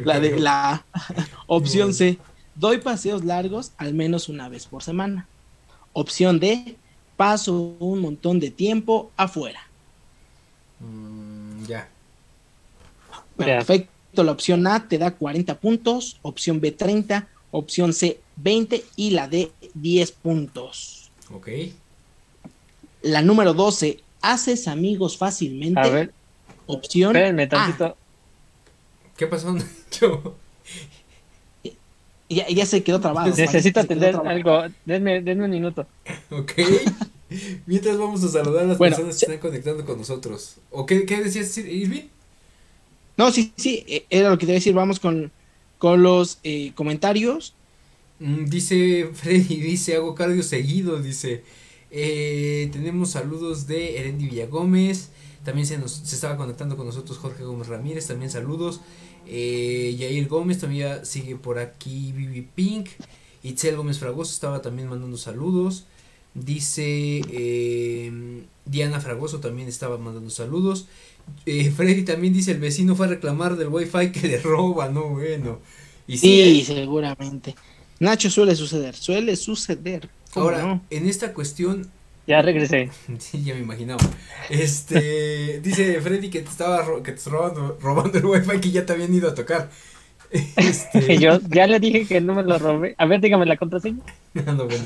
[0.05, 0.85] La de la A.
[1.47, 2.19] Opción C.
[2.55, 5.29] Doy paseos largos al menos una vez por semana.
[5.93, 6.77] Opción D.
[7.17, 9.61] Paso un montón de tiempo afuera.
[10.81, 11.89] Mm, ya.
[13.39, 13.45] Ya.
[13.45, 14.23] Perfecto.
[14.25, 16.19] La opción A te da 40 puntos.
[16.23, 17.29] Opción B 30.
[17.51, 18.85] Opción C 20.
[18.97, 21.11] Y la D 10 puntos.
[21.33, 21.49] Ok.
[23.03, 24.01] La número 12.
[24.23, 25.81] ¿Haces amigos fácilmente?
[25.81, 26.13] A ver,
[26.67, 27.49] Opción espérenme A.
[27.49, 27.97] tantito.
[29.17, 30.35] ¿Qué pasó, Nacho?
[32.29, 33.35] Ya, ya se quedó trabado.
[33.35, 34.65] Necesito atender algo.
[34.85, 35.87] Denme, denme un minuto.
[36.31, 36.53] Ok.
[37.67, 40.57] Mientras vamos a saludar a las Bueno, personas que se- están conectando con nosotros.
[40.71, 42.05] ¿O qué, qué decías, Irving?
[43.17, 44.75] No, sí, sí, eh, era lo que te iba a decir.
[44.75, 45.33] Vamos con,
[45.79, 47.55] con los eh, comentarios.
[48.19, 51.43] Mm, dice Freddy, dice, hago cardio seguido, dice.
[51.91, 55.11] Eh, tenemos saludos de Erendi Villagómez.
[55.45, 58.07] También se nos se estaba conectando con nosotros Jorge Gómez Ramírez.
[58.07, 58.81] También saludos.
[59.27, 62.13] Eh, Yair Gómez también sigue por aquí.
[62.13, 62.89] Vivi Pink.
[63.43, 65.85] Itzel Gómez Fragoso estaba también mandando saludos.
[66.35, 70.87] Dice eh, Diana Fragoso también estaba mandando saludos.
[71.47, 75.11] Eh, Freddy también dice el vecino fue a reclamar del wifi que le roba, no
[75.11, 75.61] bueno.
[76.07, 77.55] Y Sí, sí, seguramente.
[78.01, 80.09] Nacho suele suceder, suele suceder.
[80.39, 80.81] ¿Cómo Ahora, no?
[80.91, 81.91] en esta cuestión,
[82.27, 82.91] Ya regresé.
[83.19, 84.01] sí, ya me imaginaba.
[84.51, 88.85] Este, dice Freddy que te estaba ro- que te robando, robando el wifi que ya
[88.87, 89.71] te habían ido a tocar.
[90.57, 92.95] Este, Yo ya le dije que no me lo robé.
[92.99, 94.01] A ver, dígame la contraseña.
[94.35, 94.85] no, bueno.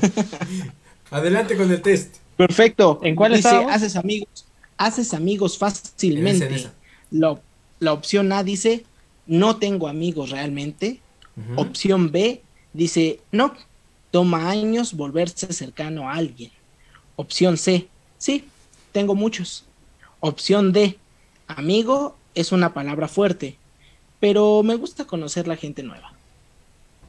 [1.11, 2.17] Adelante con el test.
[2.37, 3.01] Perfecto.
[3.03, 6.45] ¿En cuál Dice, haces amigos, haces amigos En fácilmente.
[6.45, 6.73] esa, en esa.
[7.11, 7.41] La,
[7.81, 8.85] la opción A dice,
[9.27, 11.01] no tengo amigos realmente.
[11.57, 13.55] Opción B dice, no,
[14.12, 16.53] toma años volverse cercano a alguien.
[17.16, 18.44] Opción C, sí,
[18.92, 19.64] tengo muchos.
[20.20, 20.98] Opción D,
[21.48, 23.57] amigo es una palabra fuerte,
[24.20, 26.12] pero me gusta conocer la gente nueva.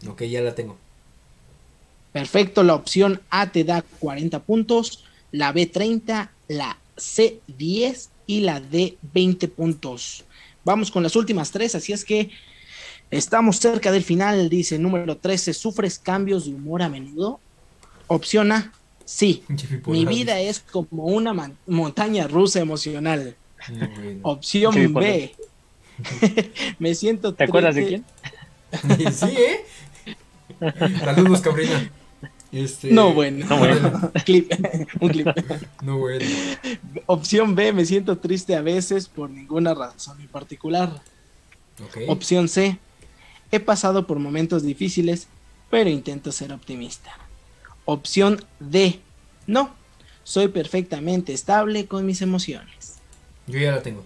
[0.10, 0.78] Ok, ya la tengo.
[2.12, 8.42] Perfecto, la opción A te da 40 puntos, la B 30, la C 10 y
[8.42, 10.24] la D 20 puntos.
[10.64, 12.30] Vamos con las últimas tres, así es que
[13.18, 17.40] estamos cerca del final, dice número 13, ¿sufres cambios de humor a menudo?
[18.08, 18.72] Opción A,
[19.06, 19.44] sí,
[19.88, 21.34] mi vida es como una
[21.68, 23.36] montaña rusa emocional.
[23.70, 24.20] No, bueno.
[24.24, 25.34] Opción B,
[26.80, 28.04] me siento ¿Te acuerdas de triste-
[28.90, 29.14] quién?
[29.14, 29.66] sí, ¿eh?
[31.00, 31.92] Saludos, cabrina.
[32.52, 33.46] Este, No, bueno.
[33.48, 34.12] No, bueno.
[34.26, 34.52] Clip,
[35.00, 35.28] un clip.
[35.82, 36.26] No, bueno.
[37.08, 41.02] Opción B, me siento triste a veces por ninguna razón en particular.
[42.08, 42.78] Opción C,
[43.56, 45.28] he pasado por momentos difíciles,
[45.70, 47.12] pero intento ser optimista.
[47.86, 49.00] Opción D,
[49.48, 49.74] no,
[50.24, 52.96] soy perfectamente estable con mis emociones.
[53.48, 54.04] Yo ya la tengo.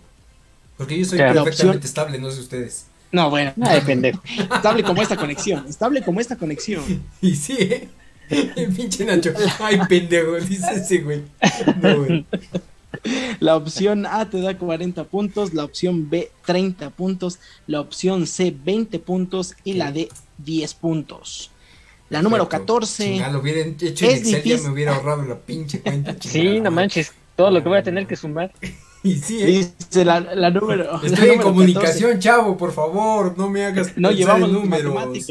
[0.77, 2.87] Porque yo soy perfectamente opción- estable, no sé ustedes.
[3.11, 4.21] No, bueno, Ay, pendejo.
[4.55, 6.83] estable como esta conexión, estable como esta conexión.
[7.21, 7.87] Y sí, ¿eh?
[8.29, 9.31] El pinche Nacho.
[9.59, 11.23] Ay, pendejo, dice ese güey.
[11.81, 12.25] No, güey.
[13.39, 18.55] La opción A te da 40 puntos, la opción B 30 puntos, la opción C
[18.63, 21.51] 20 puntos y la D 10 puntos.
[22.09, 22.73] La número Perfecto.
[22.75, 23.03] 14.
[23.03, 24.67] Chingada, lo hubieran hecho en Es Excel, ya difícil.
[24.67, 26.15] me hubiera ahorrado la pinche cuenta.
[26.21, 27.11] Sí, no manches.
[27.35, 28.51] Todo lo que voy a tener que sumar.
[29.03, 29.45] Y sí, ¿eh?
[29.45, 30.83] Dice la, la número.
[30.85, 34.01] la Estoy en número comunicación, chavo, por favor, no me hagas 14.
[34.01, 34.93] No llevamos en números.
[34.93, 35.27] números.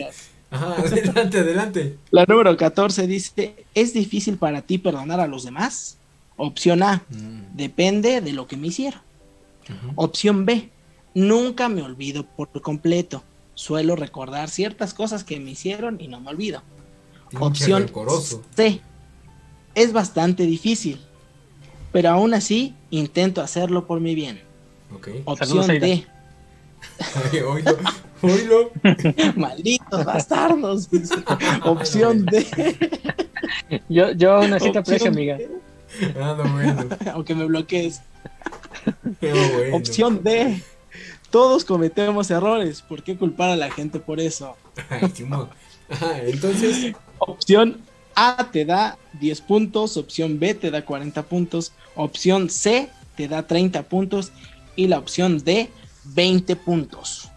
[0.51, 1.97] Ajá, adelante, adelante.
[2.11, 5.96] La número 14 dice: ¿Es difícil para ti perdonar a los demás?
[6.37, 9.01] Opción A: Mm, Depende de lo que me hicieron.
[9.95, 10.71] Opción B:
[11.15, 13.23] Nunca me olvido por completo.
[13.55, 16.63] Suelo recordar ciertas cosas que me hicieron y no me olvido.
[17.41, 17.91] Opción.
[18.55, 18.81] C.
[19.75, 21.01] Es bastante difícil,
[21.93, 24.41] pero aún así intento hacerlo por mi bien.
[24.95, 25.09] Ok.
[25.25, 25.67] Opción.
[25.67, 26.07] D.
[27.33, 27.79] Ay, oílo,
[28.23, 28.71] oílo.
[29.37, 30.89] Malditos bastardos.
[31.65, 32.47] Opción D.
[33.89, 35.37] Yo, yo aún así te aprecio, amiga.
[35.37, 35.51] D,
[36.21, 36.85] Ah, no, bueno.
[37.13, 38.03] Aunque me bloquees.
[39.21, 39.77] Bueno.
[39.77, 40.63] Opción D.
[41.31, 42.83] Todos cometemos errores.
[42.83, 44.57] ¿Por qué culpar a la gente por eso?
[46.01, 46.95] Ay, entonces.
[47.19, 47.79] Opción
[48.15, 53.47] A te da 10 puntos, opción B te da 40 puntos, opción C te da
[53.47, 54.33] 30 puntos
[54.75, 55.71] y la opción D
[56.05, 57.31] 20 puntos.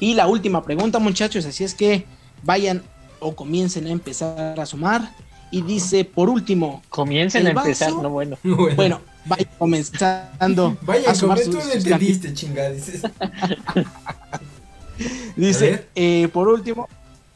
[0.00, 2.06] Y la última pregunta muchachos, así es que
[2.42, 2.82] vayan
[3.20, 5.12] o comiencen a empezar a sumar.
[5.50, 8.36] Y dice, por último, Comiencen a El empezar, vaso- no bueno.
[8.44, 12.70] Bueno, bueno, vayan comenzando vaya, a sumar sus- tú sus entendiste, chingada.
[12.70, 13.02] Dices.
[15.36, 16.88] Dice, eh, por último,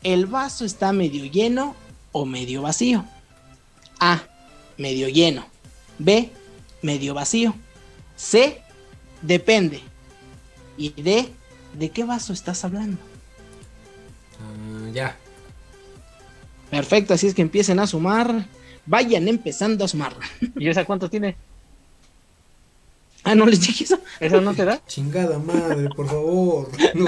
[0.02, 1.76] ¿el vaso está medio lleno
[2.10, 3.04] o medio vacío?
[4.00, 4.22] A,
[4.76, 5.46] medio lleno.
[5.98, 6.30] B,
[6.82, 7.54] medio vacío.
[8.16, 8.60] C,
[9.20, 9.80] depende.
[10.76, 11.28] Y D,
[11.74, 12.98] ¿de qué vaso estás hablando?
[14.40, 15.16] Ah, ya.
[16.72, 18.46] Perfecto, así es que empiecen a sumar.
[18.86, 20.14] Vayan empezando a sumar.
[20.56, 21.36] ¿Y esa cuánto tiene?
[23.24, 23.98] Ah, no les dije eso.
[24.18, 24.80] ¿Eso no te da?
[24.86, 26.70] Chingada madre, por favor.
[26.94, 27.04] No.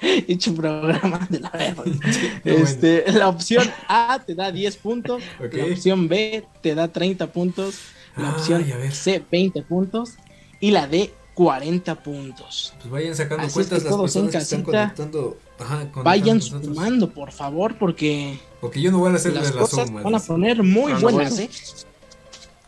[0.00, 1.84] He hecho un programa de la verga.
[2.44, 7.74] Este, la opción A te da 10 puntos, la opción B te da 30 puntos,
[8.16, 8.92] la Ay, opción a ver.
[8.92, 10.14] C 20 puntos
[10.60, 12.72] y la D 40 puntos.
[12.78, 15.38] Pues vayan sacando Así es cuentas que las todos en personas que están conectando.
[15.58, 19.60] Ajá, conectando Vayan sumando, por favor, porque Porque yo no voy a hacerle las la
[19.60, 20.00] cosas suma.
[20.00, 21.44] van a poner muy no, buenas, bueno.
[21.44, 21.50] ¿eh?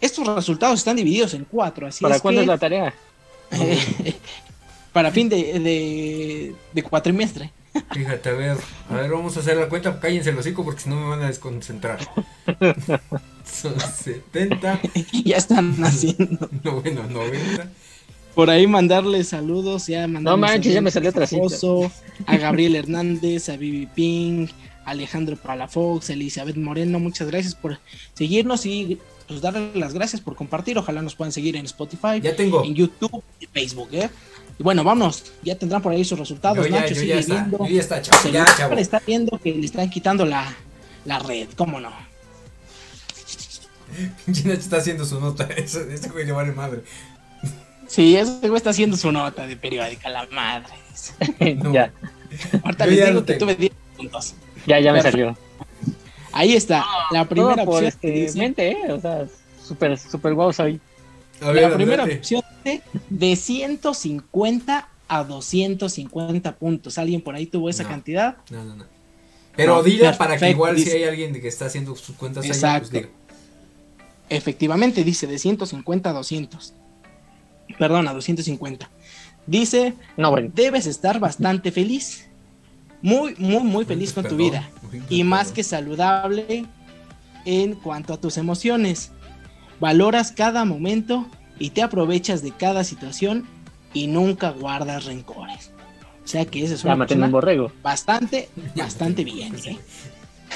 [0.03, 2.95] Estos resultados están divididos en cuatro, así ¿Para es cuándo que es la tarea?
[4.93, 7.51] para fin de, de, de cuatrimestre.
[7.93, 8.57] Fíjate, a ver,
[8.91, 9.99] a ver, vamos a hacer la cuenta.
[9.99, 11.99] Cállense el hocico porque si no me van a desconcentrar.
[13.45, 14.81] Son 70,
[15.25, 16.51] ya están haciendo.
[16.63, 17.71] no, bueno, 90.
[18.39, 21.43] Por ahí mandarle saludos, ya No manches, ya me salió otra a cita.
[21.43, 21.91] Oso,
[22.25, 24.47] a Gabriel Hernández, a Vivi Ping,
[24.85, 27.81] a Alejandro Palafox, a Elizabeth Moreno, muchas gracias por
[28.15, 28.97] seguirnos y
[29.27, 30.79] pues darle las gracias por compartir.
[30.79, 32.63] Ojalá nos puedan seguir en Spotify, Ya tengo.
[32.65, 34.09] en YouTube y Facebook, ¿eh?
[34.57, 36.59] Y bueno, vámonos, ya tendrán por ahí sus resultados.
[36.59, 37.35] Yo ya, Nacho yo sigue ya está.
[37.35, 37.59] viendo.
[37.59, 38.23] Yo ya está, chavo.
[38.23, 38.75] Se Ya, le- chavo.
[38.77, 40.55] le está viendo que le están quitando la,
[41.07, 41.91] la red, ¿cómo no?
[44.33, 45.43] Gina está haciendo su nota.
[45.57, 46.83] Eso, ese güey le vale madre.
[47.89, 50.73] Sí, ese güey está haciendo su nota de periódica, la madre.
[51.57, 51.73] No.
[51.73, 51.93] ya,
[52.63, 54.35] Ahorita les ya digo que tuve 10 puntos.
[54.67, 55.35] ya, ya me Perfecto.
[55.35, 55.39] salió.
[56.33, 58.01] Ahí está, la primera Todo por opción.
[58.01, 58.93] que este, dice- mente, ¿eh?
[58.93, 59.27] O sea,
[59.65, 60.81] súper, súper guau soy.
[61.41, 66.99] A ver, la primera opción dice de 150 a 250 puntos.
[66.99, 67.89] ¿Alguien por ahí tuvo esa No.
[67.89, 68.37] cantidad?
[68.51, 68.85] No, no, no.
[69.57, 70.97] Pero No, dila para que igual si dice.
[70.99, 72.91] hay alguien que está haciendo sus cuentas allá, pues Exacto.
[72.93, 73.09] diga.
[74.29, 76.75] Efectivamente, dice de 150 a 200.
[77.79, 78.89] Perdón, a 250.
[79.47, 80.51] Dice, No, bueno.
[80.55, 82.27] debes estar bastante feliz.
[83.03, 84.69] Muy, muy, muy feliz con tu vida.
[85.09, 86.67] Y más que saludable
[87.45, 89.13] en cuanto a tus emociones.
[89.81, 91.27] Valoras cada momento
[91.59, 93.47] y te aprovechas de cada situación
[93.95, 95.71] y nunca guardas rencores.
[96.25, 97.73] O sea que esa es Ya una un borrego.
[97.83, 99.55] bastante, bastante bien.
[99.65, 99.79] ¿eh?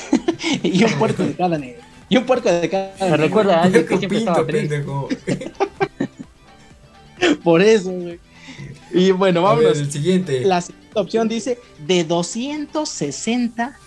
[0.62, 1.82] y un puerco de cada negro.
[2.08, 3.16] Y un puerco de cada Me negro.
[3.16, 5.50] recuerda a alguien que siempre pinto, estaba feliz.
[7.44, 8.18] Por eso, güey.
[8.92, 9.78] Y bueno, A ver, vámonos.
[9.78, 10.40] el siguiente.
[10.44, 13.78] La segunda opción dice de 260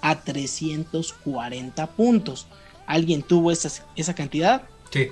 [0.00, 2.46] a 340 puntos.
[2.86, 4.62] ¿Alguien tuvo esa, esa cantidad?
[4.90, 5.10] Sí.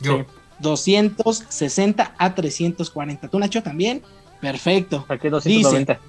[0.00, 0.18] Yo.
[0.18, 0.24] Sí.
[0.60, 3.28] 260 a 340.
[3.28, 4.02] ¿Tú, Nacho, también?
[4.40, 5.04] Perfecto.
[5.06, 6.00] ¿Para qué 290?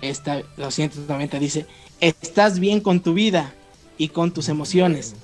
[0.00, 1.66] Esta 290 dice,
[2.00, 3.54] estás bien con tu vida
[3.96, 5.14] y con tus emociones.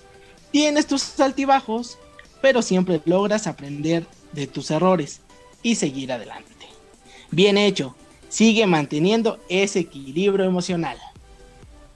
[0.50, 1.98] Tienes tus altibajos,
[2.40, 5.20] pero siempre logras aprender de tus errores
[5.62, 6.50] y seguir adelante.
[7.30, 7.94] Bien hecho.
[8.28, 10.96] Sigue manteniendo ese equilibrio emocional.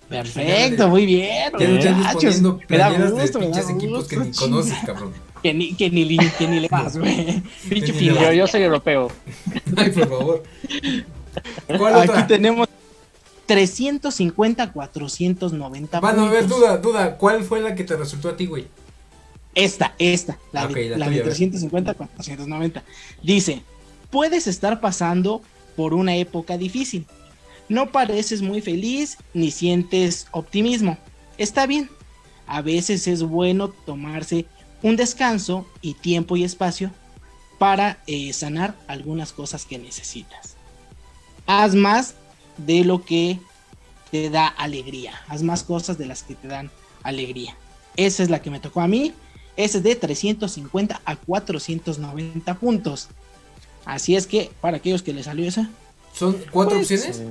[0.09, 1.53] Perfecto, muy bien.
[1.53, 2.41] Muchachos.
[2.69, 5.13] Me da gusto, me da pinches equipos que gusto, ni conoces, cabrón.
[5.43, 7.43] Que ni, que ni, li- que ni le vas, güey.
[7.69, 7.93] Pinche.
[8.05, 9.11] Yo, yo soy europeo.
[9.77, 10.43] Ay, por favor.
[11.77, 12.27] ¿Cuál Aquí otra?
[12.27, 12.69] tenemos
[13.47, 17.17] 350 a 490 Bueno, a ver, duda, duda.
[17.17, 18.67] ¿Cuál fue la que te resultó a ti, güey?
[19.59, 21.35] Esta, esta, la, de, la la tuya, de a ver.
[21.35, 22.85] 350 a 490.
[23.25, 23.63] Dice,
[24.09, 25.43] puedes estar pasando
[25.77, 27.07] por una época difícil.
[27.69, 30.97] No pareces muy feliz ni sientes optimismo.
[31.39, 31.91] Está bien.
[32.47, 34.47] A veces es bueno tomarse
[34.83, 36.93] un descanso y tiempo y espacio
[37.59, 40.55] para eh, sanar algunas cosas que necesitas.
[41.47, 42.15] Haz más
[42.59, 43.41] de lo que
[44.13, 45.15] te da alegría.
[45.27, 46.71] Haz más cosas de las que te dan
[47.03, 47.57] alegría.
[47.97, 49.13] Esa es la que me tocó a mí.
[49.59, 53.09] Es de 350 a 490 puntos.
[53.85, 55.69] Así es que, para aquellos que les salió esa,
[56.15, 57.23] ¿Son cuatro Pues, opciones?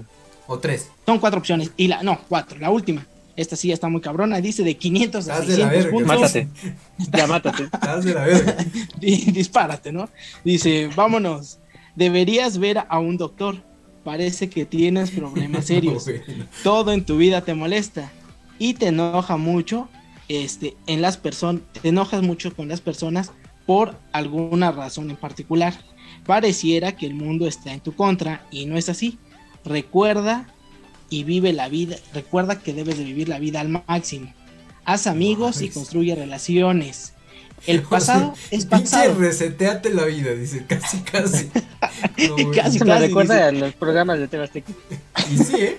[0.45, 0.89] ¿O tres?
[1.05, 1.71] son cuatro opciones.
[1.77, 2.59] Y la, no, cuatro.
[2.59, 3.05] La última.
[3.35, 4.41] Esta sí ya está muy cabrona.
[4.41, 5.91] Dice de 500 a Haz de la 600 verga.
[5.91, 6.07] puntos.
[6.19, 6.47] Mátate.
[7.17, 7.63] Ya mátate.
[7.63, 8.57] Estás de la verga.
[8.99, 10.09] Dispárate, ¿no?
[10.43, 11.59] Dice, vámonos.
[11.95, 13.57] Deberías ver a un doctor.
[14.03, 16.05] Parece que tienes problemas serios.
[16.27, 16.45] Bueno.
[16.63, 18.11] Todo en tu vida te molesta
[18.59, 19.87] y te enoja mucho
[20.29, 23.31] este, en las personas, te enojas mucho con las personas
[23.65, 25.73] por alguna razón en particular.
[26.25, 29.17] Pareciera que el mundo está en tu contra y no es así.
[29.63, 30.47] Recuerda
[31.09, 34.33] y vive la vida, recuerda que debes de vivir la vida al máximo.
[34.85, 37.13] Haz amigos y construye relaciones.
[37.65, 39.15] El pasado es Pinche pasado.
[39.15, 41.49] reseteate la vida, dice, casi, casi.
[42.17, 42.51] No.
[42.51, 42.77] Casi.
[42.77, 44.71] Eso me recuerda a los programas de Tebasteca.
[45.31, 45.77] Y sí, ¿eh?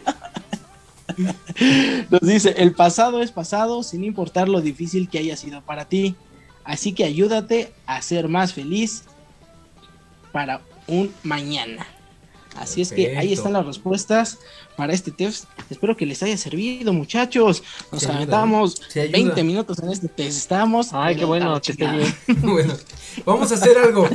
[2.11, 6.15] Nos dice, el pasado es pasado sin importar lo difícil que haya sido para ti.
[6.65, 9.05] Así que ayúdate a ser más feliz
[10.33, 11.87] para un mañana.
[12.57, 14.39] Así es que ahí están las respuestas
[14.77, 15.45] para este test.
[15.71, 17.63] Espero que les haya servido, muchachos.
[17.93, 18.85] Nos aventamos ¿eh?
[18.89, 19.13] Sí ayuda.
[19.19, 20.37] 20 minutos en este test.
[20.39, 20.89] Estamos.
[20.93, 21.99] Ay, qué bueno, la que esté chingada.
[22.27, 22.41] bien.
[22.43, 22.75] Bueno,
[23.25, 24.09] vamos a hacer algo.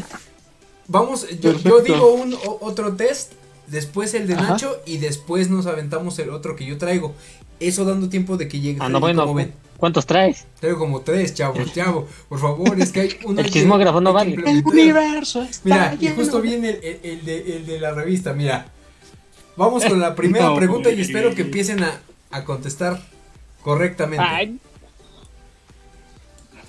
[0.87, 3.31] Vamos, yo, digo un o- otro test,
[3.73, 4.51] después el de Ajá.
[4.51, 7.13] Nacho y después nos aventamos el otro que yo traigo.
[7.59, 8.79] Eso dando tiempo de que llegue.
[8.81, 9.23] Ah, no, bueno.
[9.23, 9.53] ¿cómo ven?
[9.77, 10.45] ¿Cuántos traes?
[10.61, 12.07] Traigo como tres, chavos, chavo.
[12.29, 14.35] Por favor, es que hay uno El chismógrafo no vale.
[14.35, 17.79] El universo está Mira, y lleno justo de- viene el, el- el de, el de
[17.81, 18.67] la revista, mira.
[19.57, 21.99] Vamos con la primera No, pregunta y espero que empiecen a,
[22.31, 23.01] a contestar
[23.61, 24.23] correctamente.
[24.27, 24.57] Ay,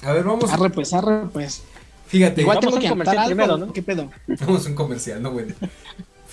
[0.03, 0.53] A ver, vamos.
[0.53, 1.63] Arre pues, arre pues.
[2.07, 3.29] Fíjate, Igual tengo que comercial algo.
[3.29, 3.73] primero, ¿no?
[3.73, 4.11] ¿Qué pedo?
[4.27, 5.55] vamos a un comercial, no bueno.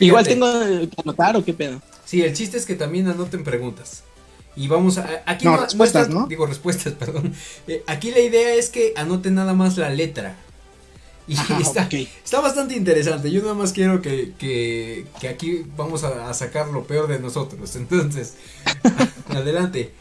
[0.06, 1.82] Igual tengo que anotar o qué pedo.
[2.06, 4.04] Sí, el chiste es que también anoten preguntas.
[4.56, 5.24] Y vamos a.
[5.26, 6.28] Aquí No, no- respuestas, está- ¿no?
[6.28, 7.34] Digo respuestas, perdón.
[7.68, 10.36] Eh, aquí la idea es que anoten nada más la letra.
[11.28, 11.94] Y Ajá, está, ok.
[12.24, 13.32] está bastante interesante.
[13.32, 17.20] Yo nada más quiero que, que, que aquí vamos a, a sacar lo peor de
[17.20, 17.76] nosotros.
[17.78, 18.34] Entonces,
[19.30, 19.94] adelante.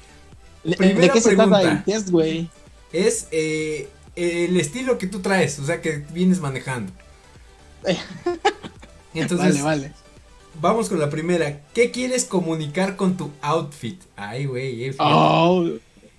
[0.64, 1.72] ¿De Primera qué se trata pregunta.
[1.72, 2.50] el test, güey?
[2.92, 6.92] Es eh, el estilo que tú traes, o sea, que vienes manejando.
[9.14, 9.92] Entonces, vale, vale.
[10.60, 11.60] vamos con la primera.
[11.74, 14.00] ¿Qué quieres comunicar con tu outfit?
[14.16, 14.94] Ay, güey, eh.
[14.98, 15.64] Oh,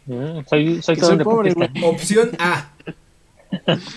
[0.05, 1.53] mm, soy, soy soy pobre.
[1.83, 2.73] Opción A.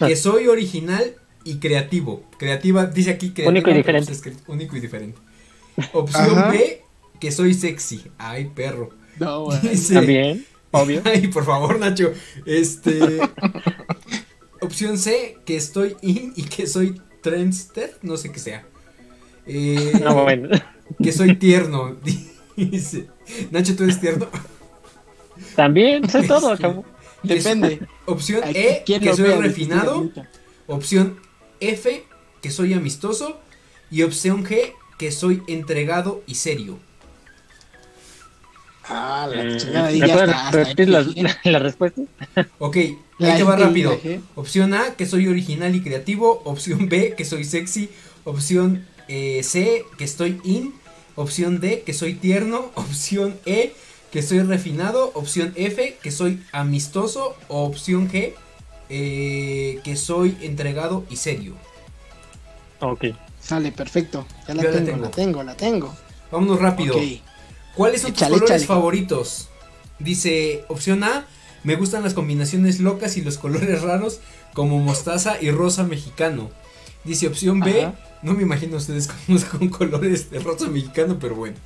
[0.07, 2.23] Que soy original y creativo.
[2.39, 3.51] Creativa, dice aquí creativa.
[3.51, 4.07] Único y diferente.
[4.13, 5.19] pues es que- único y diferente.
[5.93, 6.51] Opción Ajá.
[6.51, 6.83] B.
[7.21, 8.05] Que soy sexy.
[8.19, 8.91] Ay, perro.
[9.19, 9.61] no, güey.
[9.61, 11.03] Dice- También, obvio.
[11.05, 12.13] Ay, por favor, Nacho.
[12.47, 13.21] Este.
[14.61, 15.39] opción C.
[15.45, 17.99] Que estoy in y que soy trendster.
[18.03, 18.67] No sé qué sea.
[19.47, 20.49] Eh, No, bueno.
[21.03, 21.97] Que soy tierno.
[22.57, 23.09] Dice.
[23.51, 24.29] Nacho, ¿tú eres tierno?
[25.57, 26.85] También, soy todo, chavo.
[27.23, 27.81] Depende.
[28.07, 28.83] Opción E.
[28.87, 30.11] ¿quién Que soy refinado.
[30.67, 31.19] Opción
[31.61, 32.05] F,
[32.43, 33.41] que soy amistoso.
[33.91, 36.79] Y opción G, que soy entregado y serio.
[38.87, 40.47] Ah, la Mm, chingada ahí ¿Me ya puedes está.
[40.49, 41.15] hasta repetir ahí.
[41.15, 42.05] las, las respuestas?
[42.59, 42.77] Ok,
[43.19, 43.99] La ahí te va la rápido.
[44.03, 44.21] G.
[44.35, 46.43] Opción A, que soy original y creativo.
[46.45, 47.89] Opción B, que soy sexy.
[48.25, 50.75] Opción eh, C, que estoy in.
[51.17, 52.71] Opción D, que soy tierno.
[52.75, 53.75] Opción E,
[54.11, 55.13] que soy refinado.
[55.15, 57.37] Opción F, que soy amistoso.
[57.49, 58.35] O opción G,
[58.89, 61.55] eh, que soy entregado y serio.
[62.81, 63.07] Ok.
[63.41, 64.27] Sale, perfecto.
[64.49, 65.95] Ya la tengo, la tengo, la tengo.
[66.31, 66.97] Vámonos rápido.
[67.75, 68.67] ¿Cuáles son Échale, tus colores échale.
[68.67, 69.49] favoritos?
[69.99, 71.27] Dice, opción A,
[71.63, 74.21] me gustan las combinaciones locas y los colores raros
[74.55, 76.51] como mostaza y rosa mexicano.
[77.05, 78.01] Dice opción B, Ajá.
[78.23, 81.57] no me imagino ustedes con, con colores de rosa mexicano, pero bueno.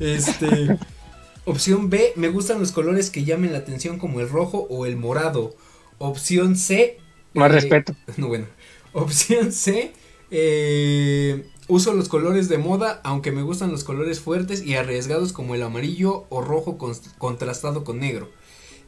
[0.00, 0.78] Este,
[1.44, 4.96] opción B, me gustan los colores que llamen la atención como el rojo o el
[4.96, 5.56] morado.
[5.98, 6.98] Opción C,
[7.34, 7.94] Más eh, respeto.
[8.16, 8.46] no, bueno.
[8.92, 9.92] Opción C.
[10.30, 15.54] eh, uso los colores de moda, aunque me gustan los colores fuertes y arriesgados como
[15.54, 16.78] el amarillo o rojo
[17.18, 18.30] contrastado con negro.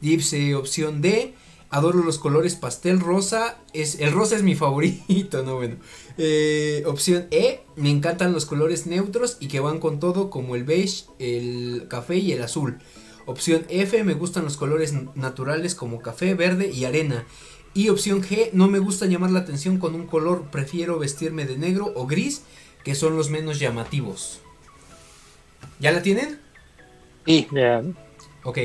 [0.01, 1.35] Dice opción D.
[1.69, 3.59] Adoro los colores pastel rosa.
[3.73, 5.75] Es, el rosa es mi favorito, no bueno.
[6.17, 7.61] Eh, opción E.
[7.75, 12.17] Me encantan los colores neutros y que van con todo como el beige, el café
[12.17, 12.79] y el azul.
[13.25, 14.03] Opción F.
[14.03, 17.25] Me gustan los colores naturales como café, verde y arena.
[17.75, 21.57] Y opción G, no me gusta llamar la atención con un color, prefiero vestirme de
[21.57, 22.41] negro o gris,
[22.83, 24.39] que son los menos llamativos.
[25.79, 26.39] ¿Ya la tienen?
[27.27, 27.47] Sí.
[27.51, 27.83] Ya.
[28.43, 28.57] Ok.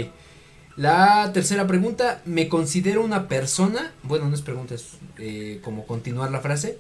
[0.77, 3.93] La tercera pregunta, ¿me considero una persona?
[4.03, 4.85] Bueno, no es pregunta, es
[5.19, 6.79] eh, como continuar la frase.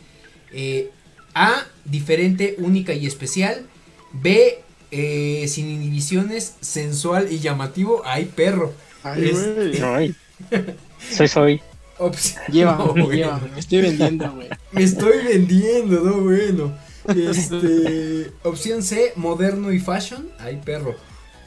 [0.52, 0.90] Eh,
[1.34, 3.66] A, diferente, única y especial.
[4.12, 4.58] B,
[4.90, 8.02] eh, sin inhibiciones, sensual y llamativo.
[8.04, 8.72] Ay, perro.
[9.04, 9.74] Ay, Es- güey.
[9.78, 10.14] Soy.
[11.12, 11.60] Soy, soy.
[11.98, 13.40] Ops- Llévame, No, bueno.
[13.52, 14.48] me estoy vendiendo, güey.
[14.72, 16.76] Me estoy vendiendo, no bueno.
[17.14, 20.28] Este, opción C, moderno y fashion.
[20.40, 20.96] Ay, perro.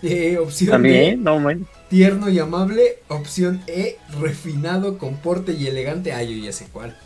[0.03, 1.65] Eh, opción También, D, no, man.
[1.89, 2.99] tierno y amable.
[3.07, 6.13] Opción E, refinado, con porte y elegante.
[6.13, 6.97] Ay, yo ya sé cuál.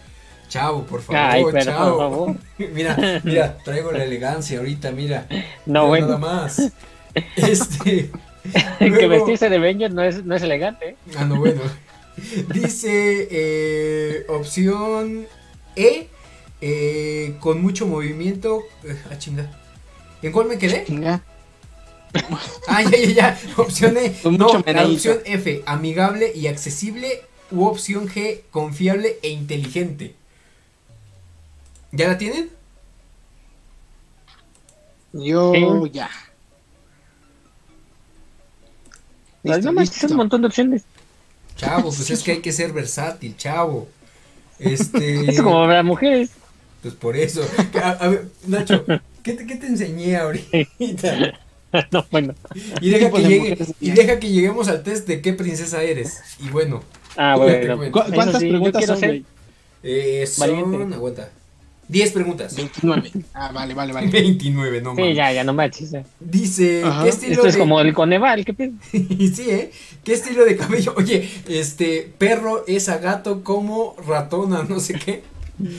[0.49, 1.97] Chavo, por favor, Ay, pero chavo.
[1.97, 2.35] por favor.
[2.73, 5.25] mira, mira, traigo la elegancia ahorita, mira.
[5.65, 6.17] No, Mira Nada bueno.
[6.19, 6.71] más.
[7.35, 8.09] Este.
[8.79, 10.95] Que luego- vestirse de Avengers no es, no es elegante.
[11.15, 11.61] Ah, no, bueno.
[12.53, 15.27] Dice eh, opción
[15.75, 16.07] E,
[16.59, 18.63] eh, con mucho movimiento.
[18.83, 19.49] eh, ah, chinga.
[20.23, 20.83] ¿En cuál me quedé?
[20.85, 21.21] Chinga.
[22.67, 23.39] Ah, ya, ya, ya.
[23.57, 24.15] Opción E.
[24.23, 27.21] No, la opción F, amigable y accesible.
[27.51, 30.15] U opción G, confiable e inteligente.
[31.91, 32.49] ¿Ya la tienen?
[35.13, 35.91] Yo Sí.
[35.91, 36.09] ya.
[39.43, 40.07] Listo, no listo.
[40.07, 40.83] un montón de opciones.
[41.57, 43.87] Chavo, pues es que hay que ser versátil, chavo.
[44.59, 45.25] Este.
[45.31, 46.29] Es como las mujeres.
[46.81, 47.41] Pues por eso.
[47.83, 48.85] A, a ver, Nacho,
[49.23, 50.57] ¿qué te, qué te enseñé ahorita?
[51.91, 52.33] no, bueno.
[52.81, 56.19] Y deja, que de llegue, y deja que lleguemos al test de qué princesa eres.
[56.39, 56.83] Y bueno,
[57.17, 57.77] Ah, bueno.
[57.77, 57.91] güey.
[57.91, 59.25] ¿Cu- Eso ¿Cuántas sí, preguntas son, güey?
[59.83, 60.47] eh, son.
[60.67, 60.95] Valiente.
[60.95, 61.29] Aguanta.
[61.87, 62.55] 10 preguntas.
[62.55, 63.11] 29.
[63.33, 64.07] Ah, vale, vale, vale.
[64.07, 65.15] 29, no Sí, mames.
[65.17, 65.91] ya, ya no manches.
[65.91, 66.05] ya.
[66.21, 67.03] Dice, Ajá.
[67.03, 68.71] ¿qué estilo Esto es de como el Coneval, ¿qué pedo?
[68.91, 69.71] sí, ¿eh?
[70.01, 70.93] ¿Qué estilo de cabello?
[70.95, 75.23] Oye, este, perro es a gato como ratona, no sé qué.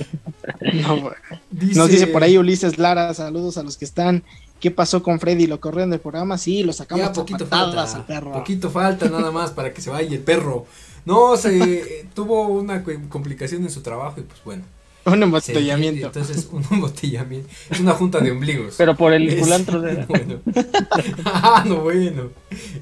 [0.74, 1.14] No, güey.
[1.50, 4.22] Dice, Nos dice por ahí Ulises Lara, saludos a los que están.
[4.62, 5.48] ¿Qué pasó con Freddy?
[5.48, 6.38] ¿Lo corrieron del programa?
[6.38, 7.82] Sí, lo sacamos Ya poquito falta.
[7.82, 8.30] al perro.
[8.30, 10.66] Poquito falta nada más para que se vaya el perro.
[11.04, 14.62] No, se tuvo una complicación en su trabajo y pues bueno.
[15.04, 16.06] Un embotellamiento.
[16.06, 17.48] Entonces, un embotellamiento.
[17.70, 18.76] Es una junta de ombligos.
[18.78, 20.04] Pero por el culantro de...
[20.06, 20.38] Bueno.
[21.24, 22.30] ah, no, bueno.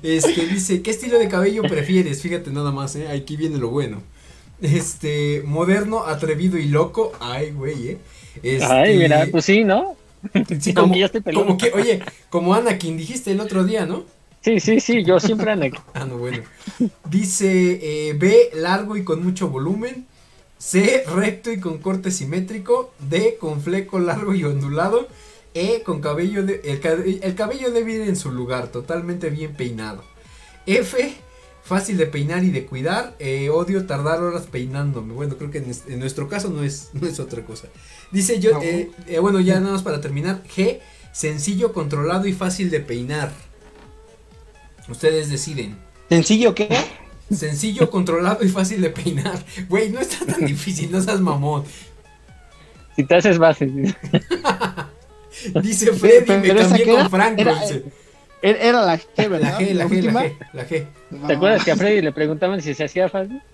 [0.03, 2.21] Este dice, ¿qué estilo de cabello prefieres?
[2.21, 3.09] Fíjate nada más, ¿eh?
[3.09, 4.03] Aquí viene lo bueno.
[4.61, 7.13] Este, moderno, atrevido y loco.
[7.21, 7.99] Ay, güey, ¿eh?
[8.43, 9.97] Este, Ay, mira, pues sí, ¿no?
[10.61, 11.45] sí, como que ya estoy pelón.
[11.45, 14.05] como que, oye, como Anakin dijiste el otro día, ¿no?
[14.41, 15.79] Sí, sí, sí, yo siempre aquí.
[15.95, 16.43] Ah, no, bueno.
[17.11, 20.07] Dice eh, B, largo y con mucho volumen.
[20.59, 22.93] C, recto y con corte simétrico.
[22.99, 25.09] D, con fleco largo y ondulado.
[25.53, 26.61] E, con cabello de,
[27.23, 30.05] el cabello debe ir en su lugar, totalmente bien peinado.
[30.65, 31.17] F,
[31.71, 33.15] fácil de peinar y de cuidar.
[33.21, 35.15] eh, odio tardar horas peinándome.
[35.15, 37.69] Bueno, creo que en, es- en nuestro caso no es, no es otra cosa.
[38.11, 38.63] Dice yo, No.
[38.63, 40.43] eh, eh, bueno, ya nada más para terminar.
[40.55, 40.81] G,
[41.13, 43.33] sencillo, controlado y fácil de peinar.
[44.89, 45.79] Ustedes deciden.
[46.09, 46.69] ¿Sencillo qué?
[47.35, 49.39] Sencillo, controlado y fácil de peinar.
[49.69, 51.65] Güey, no está tan difícil, no seas mamón.
[52.97, 53.71] Si te haces bases.
[55.63, 57.41] Dice Freddy, me cambié con Franco.
[57.41, 57.85] era- dice.
[58.43, 59.53] Era era la G, ¿verdad?
[59.53, 60.13] La G, la G, la.
[60.25, 60.87] G, la G.
[61.27, 63.41] ¿Te acuerdas que a Freddy le preguntaban si se hacía fácil?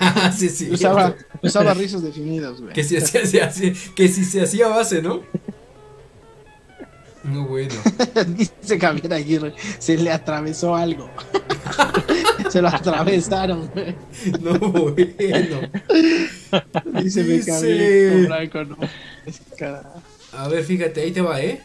[0.00, 0.68] Ah, sí, sí.
[0.68, 2.72] Usaba, usaba rizos definidos, güey.
[2.74, 5.22] Que si, hacía, se hacía- que si se hacía base, ¿no?
[7.22, 7.72] No, bueno.
[8.36, 11.08] Dice Javier Aguirre, se le atravesó algo.
[12.50, 13.94] se lo atravesaron, güey.
[14.40, 15.70] No, bueno.
[17.00, 18.76] Dice me Dice- Franco, no.
[20.32, 21.60] A ver, fíjate, ahí te va, ¿eh?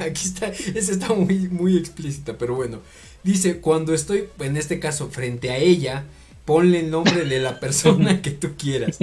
[0.00, 2.80] Aquí está, esa está muy, muy explícita, pero bueno.
[3.22, 6.04] Dice, cuando estoy, en este caso, frente a ella,
[6.44, 8.98] ponle el nombre de la persona que tú quieras.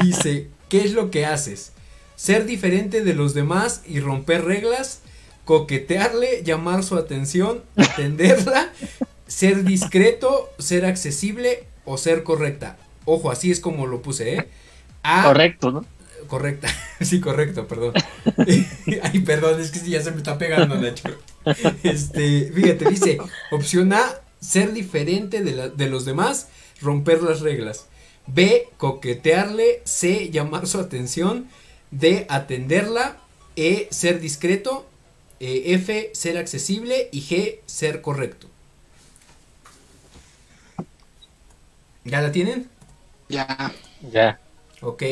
[0.00, 1.72] Dice, ¿qué es lo que haces?
[2.14, 5.00] Ser diferente de los demás y romper reglas,
[5.44, 8.72] coquetearle, llamar su atención, atenderla,
[9.26, 12.76] ser discreto, ser accesible o ser correcta.
[13.04, 14.48] Ojo, así es como lo puse, ¿eh?
[15.24, 15.84] Correcto, ¿no?
[16.28, 16.68] Correcta,
[17.00, 17.94] sí, correcto, perdón.
[19.02, 21.18] Ay, perdón, es que sí, ya se me está pegando, Nacho.
[21.82, 23.18] Este, fíjate, dice,
[23.50, 24.04] opción A,
[24.40, 26.48] ser diferente de, la- de los demás,
[26.80, 27.86] romper las reglas.
[28.26, 29.82] B, coquetearle.
[29.84, 31.48] C, llamar su atención.
[31.90, 33.16] D, atenderla.
[33.56, 34.86] E, ser discreto.
[35.40, 37.08] Eh, F, ser accesible.
[37.10, 38.48] Y G, ser correcto.
[42.04, 42.68] ¿Ya la tienen?
[43.28, 43.72] Ya.
[44.00, 44.38] Ya.
[44.80, 45.02] Ok,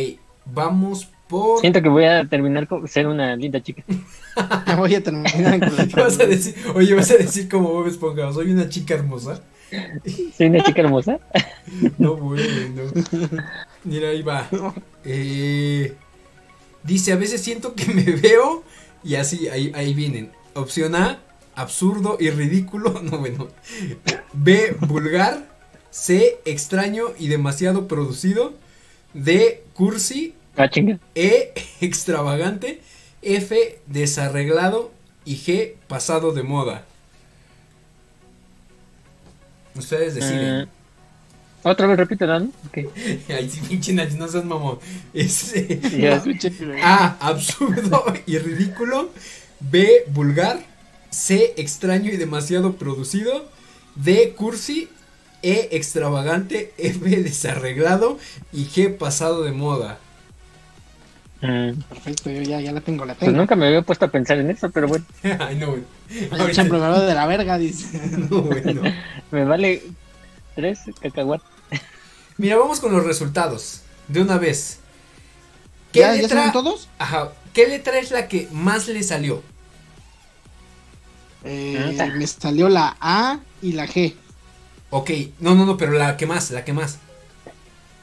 [0.52, 1.60] vamos por...
[1.60, 3.82] Siento que voy a terminar con ser una linda chica.
[4.76, 6.54] Voy a terminar con la ¿Qué vas a decir?
[6.74, 9.42] Oye, vas a decir como Bob Esponja, soy una chica hermosa.
[10.36, 11.18] Soy una chica hermosa.
[11.98, 12.92] No, bueno.
[13.82, 14.48] Mira, ahí va.
[15.04, 15.94] Eh,
[16.84, 18.62] dice, a veces siento que me veo
[19.02, 20.30] y así, ahí, ahí vienen.
[20.54, 21.18] Opción A,
[21.56, 23.02] absurdo y ridículo.
[23.02, 23.48] No, bueno.
[24.32, 25.48] B, vulgar.
[25.90, 28.52] C, extraño y demasiado producido.
[29.14, 30.34] D, cursi.
[30.56, 30.98] Ah, chinga.
[31.14, 32.80] E, extravagante.
[33.22, 34.92] F, desarreglado.
[35.24, 36.84] Y G, pasado de moda.
[39.74, 40.62] Ustedes deciden.
[40.62, 40.66] Eh,
[41.68, 42.52] otra vez repítela, ¿no?
[43.28, 44.78] Ay, sí, pinche no seas mamón.
[45.12, 46.16] Es, eh, Ya.
[46.16, 46.80] Escuché, güey.
[46.80, 49.10] A, absurdo y ridículo.
[49.58, 50.64] B, vulgar.
[51.10, 53.50] C, extraño y demasiado producido.
[53.96, 54.88] D, cursi.
[55.46, 56.72] E, extravagante.
[56.78, 58.18] F, desarreglado.
[58.52, 59.98] Y G, pasado de moda.
[61.40, 63.36] Mm, Perfecto, yo ya, ya la tengo, la Pues tengo.
[63.38, 65.04] nunca me había puesto a pensar en eso, pero bueno,
[65.38, 65.82] Ay, no, güey.
[66.30, 68.00] Ahorita- de la verga, dice.
[68.30, 68.82] no, güey, no.
[69.30, 69.82] me vale
[70.54, 71.46] tres cacahuates.
[72.38, 73.82] Mira, vamos con los resultados.
[74.08, 74.78] De una vez.
[75.92, 76.28] ¿Qué ¿Ya, ¿Ya letra?
[76.28, 76.88] salieron todos?
[76.98, 77.32] Ajá.
[77.52, 79.42] ¿Qué letra es la que más le salió?
[81.44, 82.06] Eh, Ah.
[82.06, 84.14] me salió la A y la G.
[84.96, 86.98] Ok, no, no, no, pero la que más, la que más.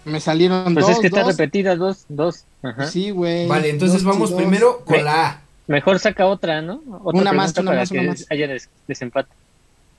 [0.05, 2.43] Me salieron Pues dos, es que está repetida dos, dos.
[2.61, 2.87] Ajá.
[2.87, 3.47] Sí, güey.
[3.47, 4.39] Vale, entonces Dos vamos dos.
[4.41, 5.41] primero con la A.
[5.67, 6.81] Mejor saca otra, ¿no?
[7.03, 8.25] Otra Una más, una para más, que una más.
[8.29, 9.29] haya des- desempate.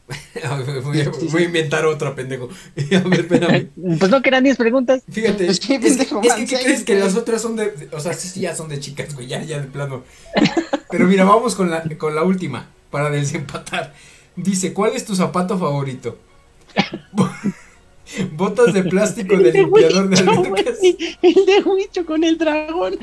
[0.84, 1.28] voy, a, Sí, sí.
[1.32, 2.51] voy a inventar otra, pendejo.
[2.76, 3.68] A ver, espérame.
[3.99, 5.03] Pues no que eran 10 preguntas.
[5.11, 7.70] Fíjate, Es que, es, pendejo, es van que ¿qué crees que las otras son de,
[7.70, 10.05] de- o sea, sí, sí, ya son de chicas, güey, ya, ya de plano.
[10.90, 13.95] Pero mira, vamos con la, con la última, para desempatar.
[14.36, 16.18] Dice, ¿cuál es tu zapato favorito?
[18.33, 20.79] Botas de plástico de limpiador de albercas.
[20.83, 22.97] El de Huicho con el dragón.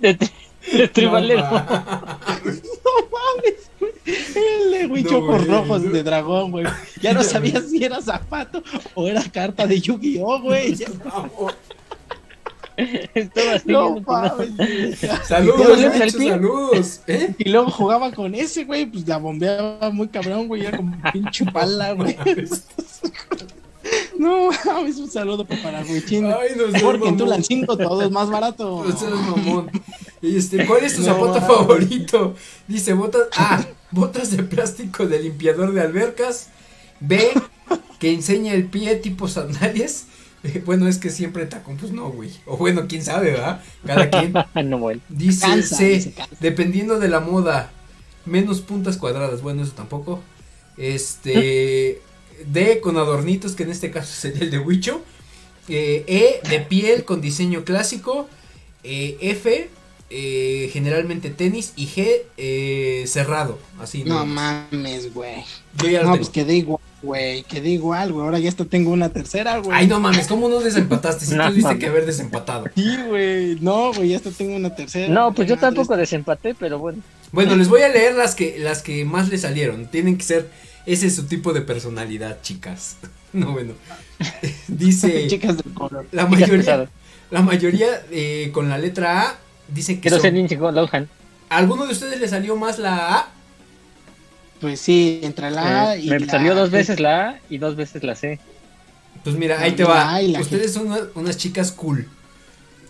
[0.00, 0.18] De,
[0.72, 1.42] de tribalero.
[1.42, 2.18] No, ma.
[2.84, 3.92] No mames, güey.
[4.04, 5.90] El de Huicho No, güey, rojos no.
[5.90, 6.66] de dragón, güey.
[7.00, 8.62] Ya no sabías si era zapato
[8.94, 10.76] o era carta de Yu-Gi-Oh, güey.
[13.14, 13.64] Estaba así.
[13.66, 14.98] No mames.
[15.28, 15.78] Saludos,
[16.12, 17.00] saludos.
[17.06, 17.34] ¿Eh?
[17.38, 21.44] Y luego jugaba con ese, güey, pues la bombeaba muy cabrón, güey, era como pinche
[21.46, 22.16] pala, güey.
[24.18, 26.26] No mames, un saludo para Huichín.
[26.26, 27.16] Ay, no seas Porque en mamón.
[27.18, 28.84] Tulancingo todo es más barato.
[28.86, 29.70] No seas mamón.
[30.22, 31.46] Este, ¿cuál es tu No zapato mames.
[31.48, 32.34] favorito?
[32.68, 33.22] Dice botas.
[33.36, 33.64] A.
[33.90, 36.48] Botas de plástico de limpiador de albercas.
[37.00, 37.32] B.
[37.98, 40.06] Que enseña el pie tipo sandalias.
[40.64, 42.30] Bueno, es que siempre tacón, pues no, güey.
[42.46, 43.62] O bueno, quién sabe, ¿verdad?
[43.86, 44.32] Cada quien.
[44.70, 45.00] no, bueno.
[45.08, 45.88] Dice Cansa, C.
[45.88, 46.14] dice.
[46.40, 47.70] Dependiendo de la moda.
[48.24, 49.42] Menos puntas cuadradas.
[49.42, 50.20] Bueno, eso tampoco.
[50.76, 52.00] Este.
[52.46, 52.80] D.
[52.80, 55.02] Con adornitos, que en este caso sería el de Huicho.
[55.68, 56.48] Eh, e.
[56.48, 58.28] De piel con diseño clásico.
[58.82, 59.70] Eh, F.
[60.10, 61.72] eh, generalmente tenis.
[61.76, 62.22] Y G.
[62.36, 63.58] eh, cerrado.
[63.78, 64.26] Así, No ¿no?
[64.26, 65.44] mames, güey.
[65.74, 66.16] Yo ya lo No, tengo.
[66.18, 67.42] pues quedé igual, güey.
[67.44, 68.24] Quedé igual, güey.
[68.24, 69.76] Ahora ya hasta tengo una tercera, güey.
[69.76, 71.26] Ay, no mames, ¿cómo no desempataste?
[71.26, 71.80] Si No tuviste mames.
[71.80, 72.64] que haber desempatado.
[72.74, 73.56] Sí, güey.
[73.60, 75.12] No, güey, ya hasta tengo una tercera.
[75.12, 77.02] No, pues yo tampoco desempaté, pero bueno.
[77.32, 79.86] Bueno, les voy a leer las que, las que más le salieron.
[79.86, 80.50] Tienen que ser.
[80.84, 82.96] Ese es su tipo de personalidad, chicas.
[83.32, 83.72] No, bueno.
[84.68, 85.26] Dice.
[85.26, 86.06] Chicas del color.
[86.12, 86.88] La Chicas mayoría, pesadas.
[87.30, 89.36] la mayoría eh, con la letra A
[89.68, 91.08] dice que Quiero son- ser Lindsay Lohan.
[91.48, 93.28] ¿A alguno de ustedes le salió más la A?
[94.62, 97.58] Pues sí, entre la A Eh, y me la salió dos veces la A y
[97.58, 98.38] dos veces la C.
[99.24, 100.18] Pues mira, ahí te va.
[100.40, 102.08] Ustedes son una- unas chicas cool.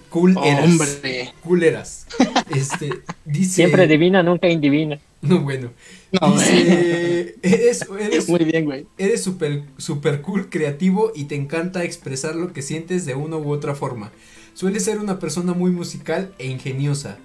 [0.08, 0.64] Cool eras.
[0.66, 1.32] Hombre.
[1.42, 2.06] Cool eras.
[2.54, 2.90] Este,
[3.24, 3.54] dice.
[3.54, 4.98] Siempre divina, nunca indivina.
[5.22, 5.70] No, bueno.
[6.20, 6.32] No.
[6.34, 7.36] Dice.
[7.42, 8.86] Eres, eres, Muy bien, güey.
[8.98, 13.50] eres super, super cool, creativo y te encanta expresar lo que sientes de una u
[13.50, 14.12] otra forma.
[14.52, 17.16] Sueles ser una persona muy musical e ingeniosa.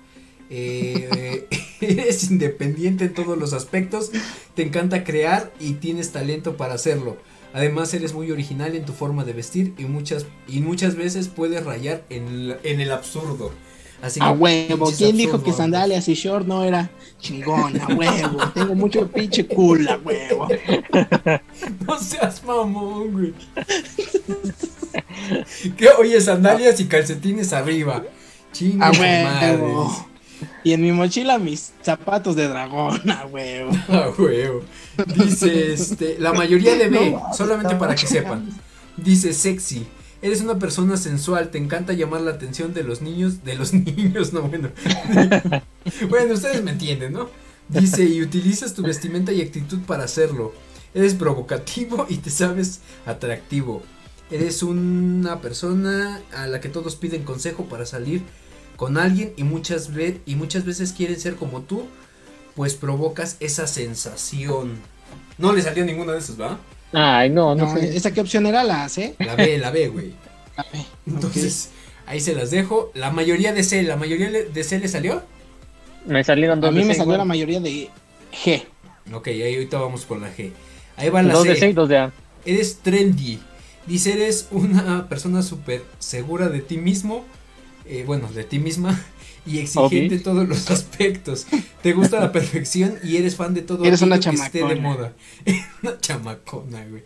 [0.50, 1.48] Eh,
[1.82, 4.12] eres independiente en todos los aspectos,
[4.56, 7.18] te encanta crear y tienes talento para hacerlo.
[7.54, 11.66] Además eres muy original en tu forma de vestir y muchas, y muchas veces puedes
[11.66, 13.52] rayar en el, en el absurdo.
[14.02, 14.92] Así A huevo.
[14.96, 17.82] ¿Quién dijo que sandalias y short no era chingón?
[17.82, 18.38] A huevo.
[18.54, 20.48] Tengo mucho pinche cool, a huevo.
[21.88, 23.34] No seas mamón, güey.
[25.78, 25.90] ¿Qué?
[25.98, 28.04] Oye, sandalias y calcetines arriba.
[28.54, 29.60] Chinga A madre.
[30.64, 33.72] Y en mi mochila mis zapatos de dragón, a huevo.
[33.90, 34.62] A huevo.
[35.16, 38.50] Dice, este, la mayoría de B, No, solamente para que sepan.
[38.98, 39.86] Dice sexy.
[40.22, 44.34] Eres una persona sensual, te encanta llamar la atención de los niños, de los niños,
[44.34, 44.70] no bueno.
[46.10, 47.30] bueno, ustedes me entienden, ¿no?
[47.70, 50.54] Dice, y utilizas tu vestimenta y actitud para hacerlo.
[50.94, 53.84] Eres provocativo y te sabes atractivo.
[54.32, 58.24] Eres una persona a la que todos piden consejo para salir
[58.78, 61.88] con alguien y muchas, ve y muchas veces quieren ser como tú,
[62.56, 64.78] pues provocas esa sensación.
[65.38, 66.58] No le salió ninguna de esas, ¿va?
[66.94, 67.78] Ay, no, no, No.
[67.78, 69.16] ¿Esa qué opción era la C?
[69.20, 70.14] La B, la B, güey.
[70.56, 70.86] La B.
[71.06, 71.70] Entonces,
[72.06, 72.92] ahí se las dejo.
[72.94, 75.24] La mayoría de C, ¿la mayoría de C le salió?
[76.06, 77.00] Me salieron dos A mí de me C.
[77.00, 77.90] salió la mayoría de
[78.32, 78.64] G.
[79.14, 80.52] Ok, ahí ahorita vamos con la G.
[80.96, 81.60] Ahí va la Dos de C.
[81.62, 82.14] C y dos de A.
[82.46, 83.40] Eres trendy.
[83.86, 87.26] Dice, eres una persona súper segura de ti mismo.
[87.90, 89.00] Eh, bueno, de ti misma.
[89.46, 91.48] y exigente en todos los aspectos.
[91.82, 95.14] Te gusta la perfección y eres fan de todo Eres una que esté de moda.
[95.84, 97.04] una chamacona, güey.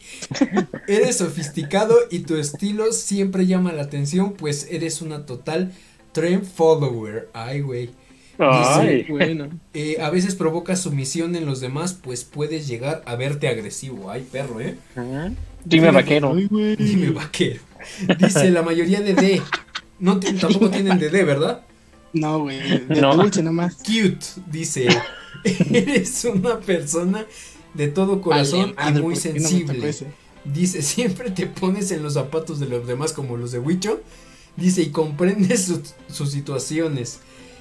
[0.87, 5.71] Eres sofisticado y tu estilo siempre llama la atención, pues eres una total
[6.11, 7.29] trend follower.
[7.33, 7.91] Ay, güey.
[8.39, 9.49] Ay, Bueno.
[9.73, 14.09] Eh, a veces provocas sumisión en los demás, pues puedes llegar a verte agresivo.
[14.09, 14.77] Ay, perro, ¿eh?
[15.63, 16.33] Dime vaquero.
[16.35, 17.61] Dime vaquero.
[18.17, 19.41] Dice la mayoría de D.
[20.01, 21.61] No, tampoco tienen de D, ¿verdad?
[22.11, 22.59] No, güey.
[22.87, 23.15] De No.
[23.15, 23.75] dulce nomás.
[23.75, 24.87] Cute, dice.
[25.71, 27.25] Eres una persona
[27.73, 29.95] de todo corazón Vale, madre, y muy ¿por qué no me sensible.
[30.43, 34.01] Dice, siempre te pones en los zapatos de los demás como los de Wicho.
[34.57, 35.81] Dice, y comprendes su-
[36.11, 37.19] sus situaciones.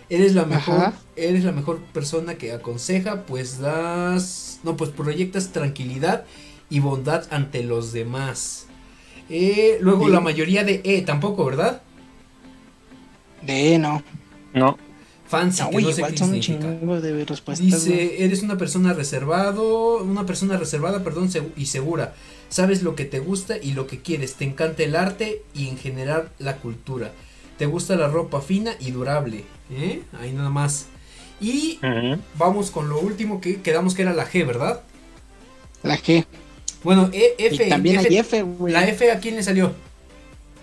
[0.09, 0.95] Eres la mejor, Ajá.
[1.15, 6.25] eres la mejor persona que aconseja, pues das, no, pues proyectas tranquilidad
[6.69, 8.67] y bondad ante los demás.
[9.29, 10.13] Eh, luego Sí.
[10.13, 11.83] la mayoría de E, tampoco, ¿verdad?
[13.43, 14.03] De no.
[14.55, 14.79] No.
[15.29, 16.67] Fancy, No, que güey, no sé igual qué significa.
[17.01, 17.65] de respuestas.
[17.85, 22.15] Dice, eres una persona reservado, una persona reservada, perdón, seg- y segura.
[22.49, 24.35] Sabes lo que te gusta y lo que quieres.
[24.35, 27.13] Te encanta el arte y en general la cultura.
[27.59, 29.45] Te gusta la ropa fina y durable.
[29.71, 30.03] ¿eh?
[30.21, 30.87] Ahí nada más.
[31.41, 31.79] Y
[32.37, 34.83] vamos con lo último que quedamos que era la G, ¿verdad?
[35.85, 36.27] La G.
[36.83, 37.67] Bueno, E, F.
[37.67, 38.73] y también F- hay F, güey.
[38.73, 39.73] La F a quién le salió?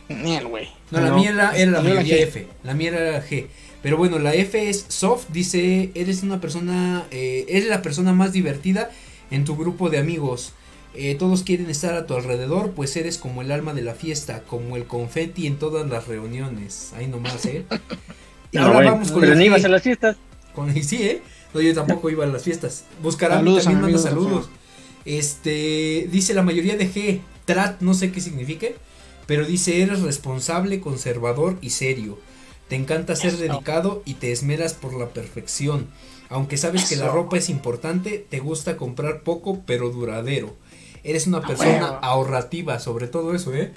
[0.09, 0.69] Miel, güey.
[0.91, 1.17] No, la No.
[1.17, 2.21] mía era, era la la mayoría G.
[2.23, 2.47] F.
[2.63, 3.47] La mía era la G.
[3.83, 5.27] Pero bueno, la F es soft.
[5.29, 8.89] Dice, eres una persona, eh, eres la persona más divertida
[9.31, 10.53] en tu grupo de amigos.
[10.95, 14.41] Eh, todos quieren estar a tu alrededor, pues eres como el alma de la fiesta,
[14.47, 16.91] como el confeti en todas las reuniones.
[16.97, 17.65] Ahí nomás, ¿eh?
[18.51, 19.47] Y No, ahora güey, vamos con Pero la ni G.
[19.47, 20.15] ibas a las fiestas.
[20.55, 21.21] Con, sí, ¿eh?
[21.53, 22.85] No, yo tampoco iba a las fiestas.
[23.03, 24.49] Buscará Saludos también a mi manda saludos.
[25.05, 28.75] Este, dice la mayoría de G, trat, no sé qué signifique,
[29.27, 32.17] pero dice eres responsable, conservador y serio.
[32.69, 33.43] Te encanta ser Eso.
[33.43, 35.87] dedicado y te esmeras por la perfección.
[36.29, 40.55] Aunque sabes que la ropa es importante, te gusta comprar poco pero duradero.
[41.03, 41.99] Eres una persona huevo.
[42.01, 43.71] ahorrativa, sobre todo eso, ¿eh?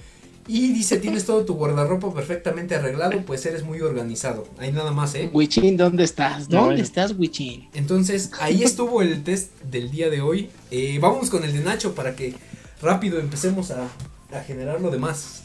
[0.48, 4.48] Y dice, tienes todo tu guardarropa perfectamente arreglado, pues eres muy organizado.
[4.58, 5.30] Hay nada más, ¿eh?
[5.32, 6.48] Wichin, ¿dónde estás?
[6.48, 6.82] ¿Dónde bueno.
[6.82, 7.68] estás, Wichin?
[7.72, 10.50] Entonces, ahí estuvo el test del día de hoy.
[10.72, 12.34] Eh, vamos con el de Nacho para que
[12.82, 13.86] rápido empecemos a,
[14.32, 15.40] a generar lo demás.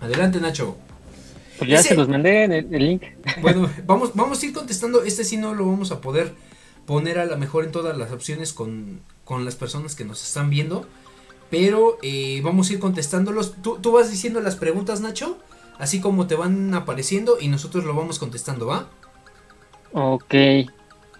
[0.00, 0.76] Adelante, Nacho.
[1.58, 3.02] Pues ya Ese- se los mandé en el, el link.
[3.42, 5.02] Bueno, vamos, vamos a ir contestando.
[5.04, 6.34] Este sí no lo vamos a poder
[6.84, 10.50] poner a la mejor en todas las opciones con, con las personas que nos están
[10.50, 10.86] viendo.
[11.50, 13.54] Pero eh, vamos a ir contestándolos.
[13.62, 15.38] Tú, tú vas diciendo las preguntas, Nacho.
[15.78, 18.88] Así como te van apareciendo y nosotros lo vamos contestando, ¿va?
[19.92, 20.34] Ok.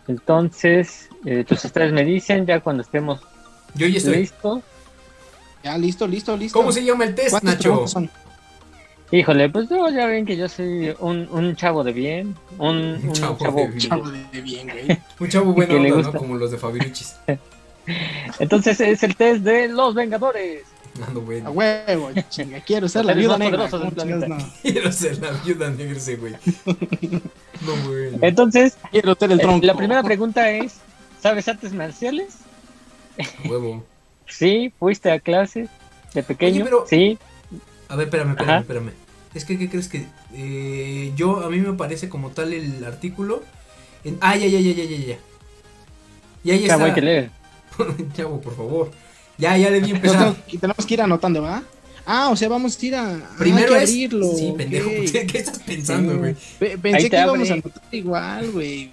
[0.08, 3.20] Entonces, eh, pues ustedes me dicen ya cuando estemos
[3.74, 4.16] Yo ya estoy.
[4.18, 4.62] listos.
[5.66, 6.56] Ya, listo, listo, listo.
[6.56, 7.88] ¿Cómo se llama el test, ¿Cuántas Nacho?
[7.88, 8.08] son?
[9.10, 13.12] Híjole, pues no, ya ven que yo soy un, un chavo de bien, un, un
[13.12, 13.78] chavo chavo, de bien.
[13.80, 14.98] Chavo de bien, güey.
[15.18, 16.12] Un chavo bueno, le ¿no?
[16.12, 17.16] Como los de Fabiruchis.
[18.38, 20.62] Entonces es el test de los Vengadores.
[21.04, 21.50] Ando A bueno.
[21.50, 22.60] huevo, chinga.
[22.60, 23.68] Quiero ser la viuda negra.
[23.68, 24.44] poderosos del ¿Cómo chingados planeta.
[24.46, 24.52] no?
[24.62, 26.34] Quiero ser la viuda negra ese güey.
[27.66, 28.18] No, bueno.
[28.20, 29.66] Entonces, Quiero ser el eh, tronco.
[29.66, 30.74] la primera pregunta es,
[31.20, 32.36] ¿sabes artes marciales?
[33.48, 33.82] Huevo.
[34.28, 35.68] Sí, fuiste a clases
[36.14, 36.56] de pequeño.
[36.56, 37.18] Oye, pero- Sí,
[37.88, 38.60] A ver, espérame, espérame, Ajá.
[38.60, 38.90] espérame.
[39.34, 40.06] Es que, ¿qué crees que?
[40.34, 43.42] Eh, yo, a mí me parece como tal el artículo.
[44.02, 45.18] En, ah, ya, ya, ya, ya, ya, ya.
[46.42, 47.10] Ya, ya chavo, hay que está.
[47.10, 47.30] leer.
[48.16, 48.90] Chavo, por favor.
[49.38, 50.18] Ya, ya le Nos empezar.
[50.18, 51.62] tenemos, que- tenemos que ir anotando, ¿va?
[52.06, 53.14] Ah, o sea, vamos a ir a.
[53.16, 53.90] ah, Primero hay que es.
[53.90, 54.32] abrirlo.
[54.34, 54.88] Sí, pendejo.
[55.12, 56.34] ¿Qué, estás pensando, güey?
[56.58, 58.90] Pe- Ahí Pensé que íbamos a anotar igual, güey.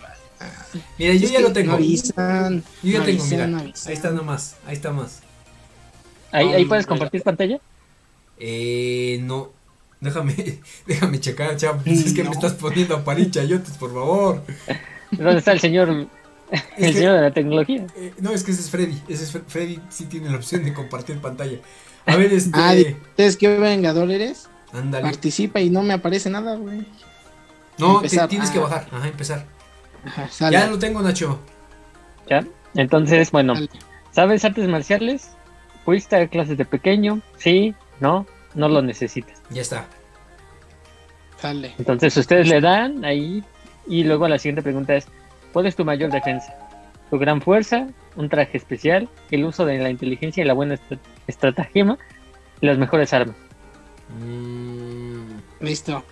[0.99, 1.71] Mira, yo Es ya lo tengo.
[1.71, 2.63] No avisan.
[2.83, 3.47] Yo ya no tengo, avisan, mira.
[3.47, 3.87] no avisan.
[3.89, 4.55] Ahí está nomás.
[4.67, 5.19] Ahí está más.
[6.33, 7.59] Ahí, ahí puedes compartir pantalla.
[8.39, 9.51] Eh, no.
[10.01, 10.35] Déjame,
[10.87, 11.81] déjame checar, chavo.
[11.85, 12.31] Es que No.
[12.31, 14.41] me estás poniendo a parir chayotes, por favor.
[15.11, 15.89] ¿Dónde está el señor,
[16.51, 17.85] el que- señor de la tecnología?
[17.95, 19.01] Eh, no, es que ese es Freddy.
[19.07, 21.59] Ese es Fre- Freddy sí tiene la opción de compartir pantalla.
[22.05, 22.51] A ver, este.
[22.53, 22.73] Ah,
[23.11, 24.49] ¿Ustedes qué vengador eres?
[24.73, 25.03] ándale.
[25.03, 26.79] Participa y no me aparece nada, güey.
[27.77, 28.27] No, te- empezar.
[28.27, 28.53] tienes Ah.
[28.53, 28.87] que bajar.
[28.91, 29.45] Ajá, empezar.
[30.05, 30.57] Ajá, sale.
[30.57, 31.39] Ya lo tengo, Nacho.
[32.29, 32.43] ¿Ya?
[32.75, 33.53] Entonces, bueno.
[34.11, 35.29] ¿sabes artes marciales?
[35.85, 37.19] ¿Fuiste a clases de pequeño?
[37.37, 38.25] Sí, no,
[38.55, 39.41] no lo necesitas.
[39.49, 39.85] Ya está.
[41.39, 41.73] Sale.
[41.77, 43.43] Entonces ustedes le dan ahí
[43.87, 45.07] y luego la siguiente pregunta es,
[45.51, 46.53] ¿cuál es tu mayor defensa?
[47.09, 47.87] ¿Tu gran fuerza?
[48.15, 49.09] ¿Un traje especial?
[49.29, 51.97] ¿El uso de la inteligencia y la buena estra- estratagema?
[52.61, 53.35] ¿Y las mejores armas?
[54.19, 56.03] Mm, Listo.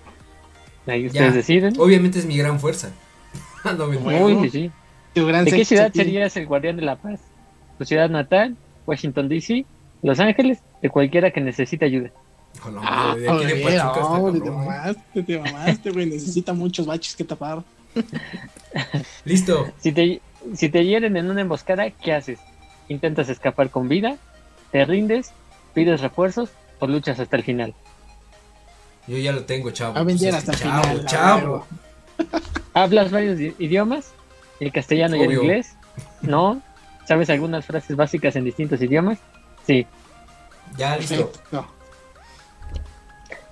[0.88, 1.36] Ahí ustedes Ya.
[1.38, 1.74] deciden.
[1.80, 2.90] obviamente es mi gran fuerza.
[3.64, 3.88] No.
[3.88, 4.26] Bueno.
[4.26, 4.72] Uy, sí, sí.
[5.14, 7.20] Tu gran ¿De qué ciudad serías el guardián de la paz?
[7.78, 8.58] ¿Tu ciudad natal?
[8.92, 9.66] ¿Washington DC?
[10.04, 10.60] ¿Los Ángeles?
[10.82, 12.10] ¿De cualquiera que necesite ayuda?
[12.84, 16.06] Ah, madre de aquí de güey, Pachuca está no, te mamaste, te mamaste, güey.
[16.08, 17.64] Necesita muchos baches que tapar.
[19.26, 19.72] Listo.
[19.80, 20.22] Si te,
[20.54, 22.40] si te hieren en una emboscada, ¿qué haces?
[22.90, 24.18] ¿Intentas escapar con vida?
[24.72, 25.32] ¿Te rindes?
[25.74, 26.50] ¿Pides refuerzos?
[26.80, 27.74] ¿O luchas hasta el final?
[29.08, 29.98] Yo ya lo tengo, chavo.
[29.98, 31.06] A vender Pues es hasta el chavo, final.
[31.06, 31.66] Chavo.
[32.74, 34.12] ¿Hablas varios idiomas?
[34.60, 35.78] ¿El castellano y el inglés?
[36.22, 36.62] ¿No?
[37.06, 39.20] ¿Sabes algunas frases básicas en distintos idiomas?
[39.66, 39.86] Sí.
[40.78, 41.32] Ya, listo.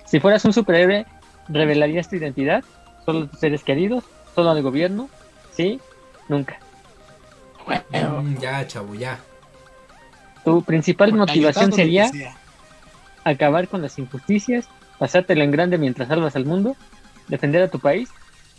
[0.06, 1.06] Si fueras un superhéroe,
[1.48, 2.64] ¿revelarías tu identidad?
[3.04, 4.04] ¿Solo tus seres queridos?
[4.34, 5.08] ¿Solo al gobierno?
[5.52, 5.80] ¿Sí?
[6.28, 6.58] Nunca.
[7.66, 8.22] Huevo.
[8.22, 9.18] Mm, ya, chavo, ya.
[10.44, 12.34] Tu principal motivación sería sea.
[13.24, 16.76] acabar con las injusticias, pasártelo en grande mientras salvas al mundo,
[17.28, 18.08] defender a tu país,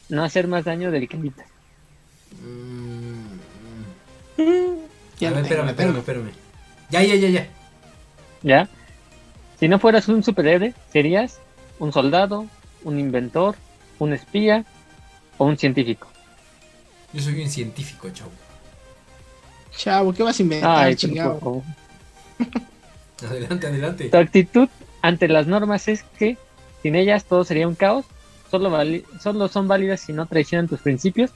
[0.09, 1.47] no hacer más daño del que evitas.
[2.43, 2.90] Mm,
[5.19, 6.31] Ya a ver, espérame, espérame, espérame.
[6.89, 7.47] Ya, ya, ya, ya.
[8.43, 8.69] ¿Ya?
[9.59, 11.39] Si no fueras un superhéroe, serías
[11.79, 12.47] un soldado,
[12.83, 13.55] un inventor,
[13.99, 14.65] un espía
[15.37, 16.07] o un científico.
[17.13, 18.31] Yo soy un científico, chavo.
[19.75, 21.63] Chavo, ¿qué vas a inventar, Ay, chingado?
[22.37, 22.49] pero-
[23.29, 24.09] Adelante, adelante.
[24.09, 24.67] Tu actitud
[25.03, 26.37] ante las normas es que
[26.81, 28.05] sin ellas todo sería un caos,
[28.49, 31.29] solo, vali- solo son válidas si no traicionan tus principios,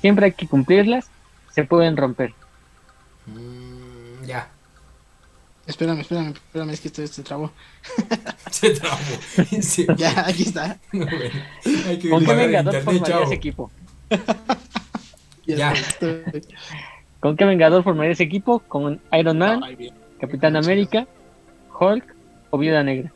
[0.00, 1.10] siempre hay que cumplirlas,
[1.50, 2.34] se pueden romper.
[3.26, 4.50] Mm, ya.
[5.66, 7.52] Espérame, espérame, espérame, es que esto se trabó.
[8.50, 8.96] Se trabó.
[9.60, 10.78] Sí, Ya, aquí está.
[10.92, 11.10] bueno.
[11.86, 13.32] Hay que ¿Con qué vengador internet, formarías chavo.
[13.32, 13.70] equipo?
[15.46, 15.74] Ya.
[17.20, 18.58] ¿Con qué vengador formarías equipo?
[18.60, 19.60] ¿Con Iron Man.
[20.18, 21.06] Capitán América,
[21.78, 22.04] Hulk
[22.50, 23.12] o Viuda Negra?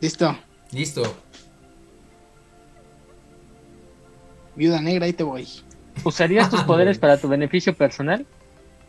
[0.00, 0.36] Listo.
[0.72, 1.02] Listo.
[4.56, 5.46] Viuda negra, ahí te voy.
[6.04, 8.26] ¿Usarías tus poderes para tu beneficio personal?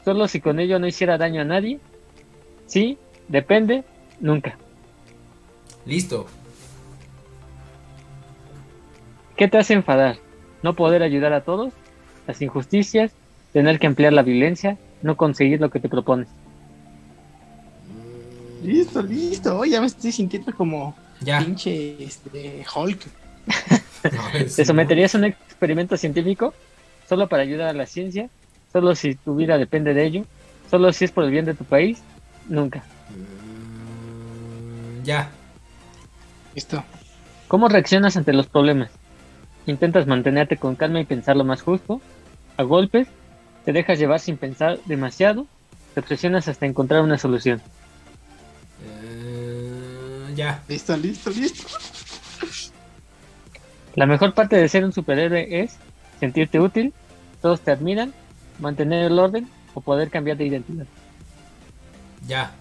[0.03, 1.80] ¿Solo si con ello no hiciera daño a nadie?
[2.66, 2.97] Sí,
[3.28, 3.84] depende,
[4.20, 4.57] nunca.
[5.86, 6.28] Listo.
[9.36, 10.18] ¿Qué te hace enfadar?
[10.64, 11.74] ¿No poder ayudar a todos?
[12.28, 13.12] ¿Las injusticias?
[13.53, 14.78] ¿Tener que emplear la violencia?
[15.01, 16.28] ¿No conseguir lo que te propones?
[18.64, 19.57] Listo, listo.
[19.57, 21.39] Oye, ya me estoy sintiendo como Ya.
[21.39, 22.99] pinche este, Hulk.
[24.55, 26.53] ¿Te someterías a un experimento científico?
[27.12, 28.30] ¿Solo para ayudar a la ciencia?
[28.72, 30.24] ¿Solo si tu vida depende de ello?
[30.70, 32.01] ¿Solo si es por el bien de tu país?
[32.47, 32.86] Nunca.
[33.09, 35.30] Mm, Ya.
[36.55, 36.82] Listo.
[37.49, 38.91] ¿Cómo reaccionas ante los problemas?
[39.66, 41.99] ¿Intentas mantenerte con calma y pensar lo más justo?
[42.55, 43.09] ¿A golpes?
[43.66, 45.47] ¿Te dejas llevar sin pensar demasiado?
[45.93, 47.62] ¿Te presionas hasta encontrar una solución?
[48.86, 50.64] Eh, ya.
[50.70, 51.68] Listo, listo, listo.
[53.95, 55.76] La mejor parte de ser un superhéroe es
[56.22, 56.93] sentirte útil,
[57.42, 58.14] todos te admiran,
[58.60, 60.86] mantener el orden o poder cambiar de identidad.
[62.28, 62.52] Ya.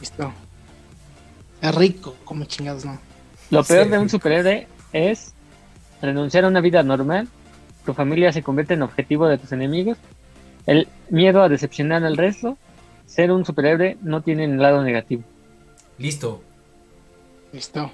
[0.00, 0.32] Listo.
[1.60, 2.98] Es rico, como chingados, ¿no?
[3.50, 3.90] Lo peor Sí.
[3.90, 5.32] de un superhéroe es
[6.00, 7.28] renunciar a una vida normal,
[7.84, 9.98] tu familia se convierte en objetivo de tus enemigos,
[10.66, 12.56] el miedo a decepcionar al resto,
[13.06, 15.22] ser un superhéroe no tiene el lado negativo.
[15.98, 16.42] Listo.
[17.52, 17.90] Listo.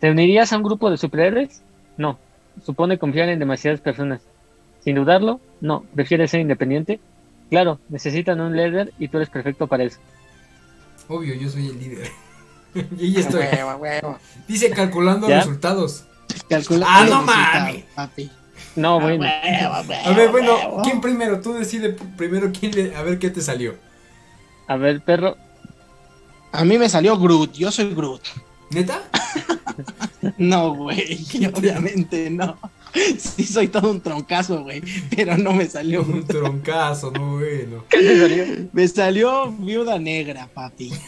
[0.00, 1.62] ¿Te unirías a un grupo de superhéroes?
[1.96, 2.18] No,
[2.64, 4.20] supone confiar en demasiadas personas.
[4.84, 7.00] Sin dudarlo, no, prefieres ser independiente.
[7.50, 9.98] Claro, necesitan un líder y tú eres perfecto para eso.
[11.08, 12.10] Obvio, yo soy el líder.
[12.98, 13.42] y ya estoy.
[13.42, 14.18] Huevo, huevo.
[14.46, 15.38] Dice calculando ¿Ya?
[15.38, 16.04] resultados.
[16.48, 17.84] Calcula Ah, no mames.
[17.94, 18.30] papi.
[18.76, 20.52] No, bueno, huevo, A ver, bueno.
[20.84, 21.40] ¿quién primero?
[21.40, 22.94] Tú decide primero quién le...
[22.94, 23.74] A ver qué te salió.
[24.68, 25.36] a ver, perro,
[26.52, 28.22] A mí me salió Groot, yo soy Groot.
[28.70, 29.02] ¿Neta?
[30.36, 31.24] No, güey,
[31.56, 32.58] obviamente no.
[33.18, 34.82] Sí, soy todo un troncazo, güey,
[35.14, 37.84] pero no me salió Un troncazo, no bueno.
[37.88, 38.44] ¿qué te salió?
[38.72, 40.92] Me salió Viuda Negra, papi.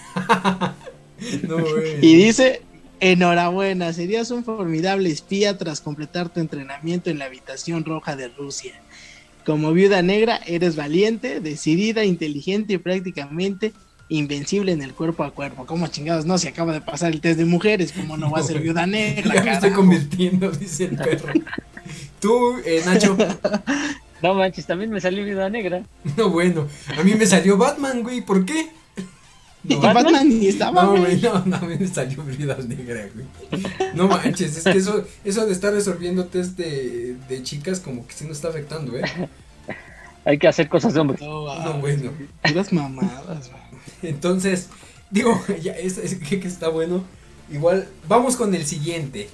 [1.46, 1.98] No bueno.
[2.00, 2.62] Y dice,
[2.98, 8.72] enhorabuena, serías un formidable espía tras completar tu entrenamiento en la habitación roja de Rusia.
[9.44, 13.72] Como viuda negra, eres valiente, decidida, inteligente y prácticamente
[14.10, 15.64] invencible en el cuerpo a cuerpo.
[15.64, 16.36] ¿Cómo chingados no?
[16.36, 19.34] Se acaba de pasar el test de mujeres, ¿cómo no va a ser viuda negra?
[19.36, 21.32] Ya me estoy convirtiendo, dice el perro.
[22.20, 23.16] Tú, eh, Nacho.
[24.22, 25.82] No manches, también me salió Viuda Negra.
[26.18, 26.68] No bueno.
[26.98, 28.20] A mí me salió Batman, güey.
[28.20, 28.68] ¿Por qué?
[29.64, 31.18] Y No, Batman ni estaba, No, güey.
[31.22, 33.62] no, no, a mí me salió Vida Negra, güey.
[33.94, 38.12] No manches, es que eso, eso de estar resolviendo test de, de chicas como que
[38.12, 39.04] sí nos está afectando, ¿eh?
[40.26, 41.22] Hay que hacer cosas de hombres.
[41.22, 42.10] No, No, bueno.
[42.42, 43.62] puras mamadas, güey.
[44.02, 44.68] Entonces,
[45.10, 47.04] digo, ya, es, es que, que está bueno.
[47.52, 49.28] Igual, vamos con el siguiente.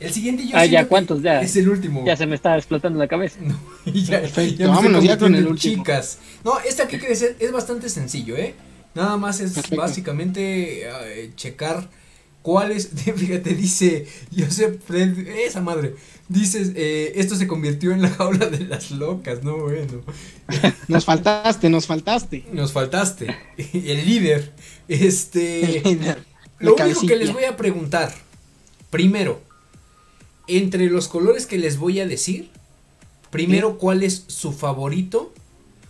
[0.00, 1.22] El siguiente yo Ah, ya, ¿cuántos?
[1.22, 1.40] Ya.
[1.40, 2.04] Es el último.
[2.06, 3.38] Ya se me está explotando la cabeza.
[3.44, 5.82] No, y ya, Perfecto, ya vámonos ya con el último.
[5.82, 6.18] chicas.
[6.44, 8.54] No, esta que crees es, es bastante sencillo, ¿eh?
[8.94, 9.76] Nada más es Perfecto.
[9.76, 11.88] básicamente eh, checar
[12.42, 15.94] cuáles, fíjate, dice Joseph Fred, esa madre,
[16.28, 20.02] dices, eh, esto se convirtió en la jaula de las locas, no bueno,
[20.88, 22.44] Nos faltaste, nos faltaste.
[22.52, 24.52] nos faltaste, el líder,
[24.88, 26.18] este, La
[26.60, 28.14] lo único que les voy a preguntar,
[28.90, 29.40] primero,
[30.46, 32.50] entre los colores que les voy a decir,
[33.30, 35.32] primero cuál es su favorito,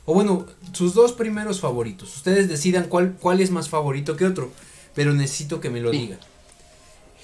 [0.04, 4.50] o bueno, sus dos primeros favoritos, ustedes decidan cuál, cuál es más favorito que otro,
[4.94, 5.98] pero necesito que me lo Sí.
[5.98, 6.18] digan.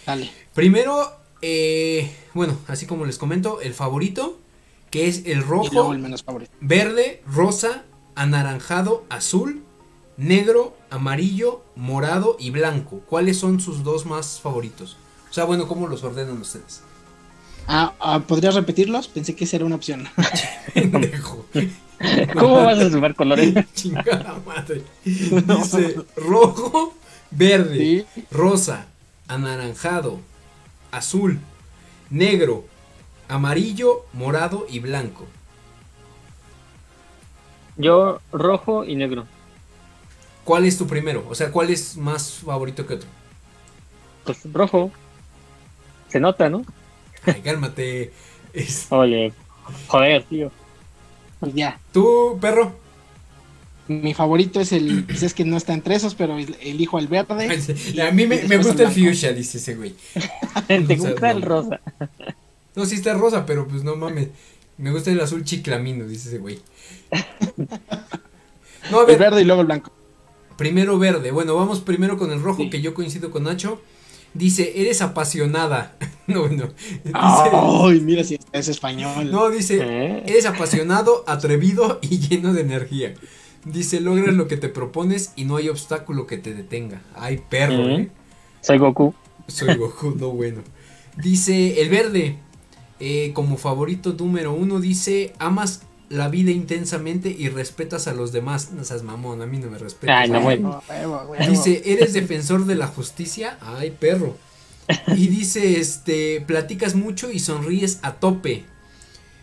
[0.07, 0.31] Dale.
[0.55, 1.11] Primero,
[1.47, 4.39] eh, bueno, así como les comento, el favorito,
[4.91, 6.51] que es el rojo, el menos favorito.
[6.61, 7.85] verde, rosa,
[8.15, 9.63] anaranjado, azul,
[10.17, 13.01] negro, amarillo, morado y blanco.
[13.01, 14.97] ¿Cuáles son sus dos más favoritos?
[15.31, 16.81] O sea, bueno, ¿cómo los ordenan ustedes?
[17.67, 19.09] Ah, ah, ¿podrías repetirlos?
[19.09, 20.07] Pensé que esa era una opción.
[22.39, 23.55] ¿Cómo vas a sumar colores?
[23.75, 24.83] Chingada madre.
[25.05, 26.95] Dice rojo,
[27.31, 28.25] verde, Sí.
[28.31, 28.87] rosa,
[29.29, 30.21] anaranjado,
[30.97, 31.41] azul,
[32.11, 32.65] negro,
[33.29, 35.27] amarillo, morado y blanco.
[37.77, 39.27] Yo rojo y negro.
[40.45, 41.25] ¿Cuál es tu primero?
[41.29, 43.09] O sea, ¿cuál es más favorito que otro?
[44.25, 44.91] Pues rojo.
[46.09, 46.65] Se nota, ¿no?
[47.27, 48.13] Ay, cálmate.
[48.53, 49.33] Es- Oye,
[49.89, 50.53] joder, tío.
[51.41, 51.81] Pues ya.
[51.93, 52.77] ¿Tú, perro?
[53.89, 55.05] Mi favorito es el.
[55.05, 57.49] pues es que no está entre esos, pero el- elijo el verde.
[58.09, 59.95] A mí me, me gusta el fuchsia, dice ese güey.
[60.67, 61.47] Te O sea, gusta el no.
[61.47, 61.81] rosa.
[62.75, 64.29] No, sí está rosa, pero pues no mames.
[64.79, 66.59] Me gusta el azul chiclamino, dice ese güey.
[68.91, 69.91] No, a El ver, verde y luego el blanco.
[70.59, 71.31] primero verde.
[71.31, 72.71] Bueno, vamos primero con el rojo, Sí.
[72.71, 73.81] que yo coincido con Nacho.
[74.35, 75.97] Dice, eres apasionada.
[76.27, 76.69] No, no.
[77.05, 79.31] Dice, Ay, mira si es español.
[79.31, 80.23] no, dice, ¿Eh?
[80.27, 83.15] eres apasionado, atrevido y lleno de energía.
[83.65, 87.03] Dice, logras lo que te propones y no hay obstáculo que te detenga.
[87.15, 87.89] Ay, perro.
[87.89, 88.11] ¿eh?
[88.61, 89.15] Soy Goku.
[89.47, 90.63] Soy Goku, no bueno.
[91.17, 92.37] Dice el verde,
[93.01, 98.73] eh, como favorito número uno, dice, amas la vida intensamente y respetas a los demás.
[98.73, 100.17] No seas mamón, a mí no me respetas.
[100.17, 100.83] Ay, no, bueno.
[101.49, 103.59] Dice, ¿eres defensor de la justicia?
[103.61, 104.37] Ay, perro.
[105.09, 108.65] Y dice, este, platicas mucho y sonríes a tope.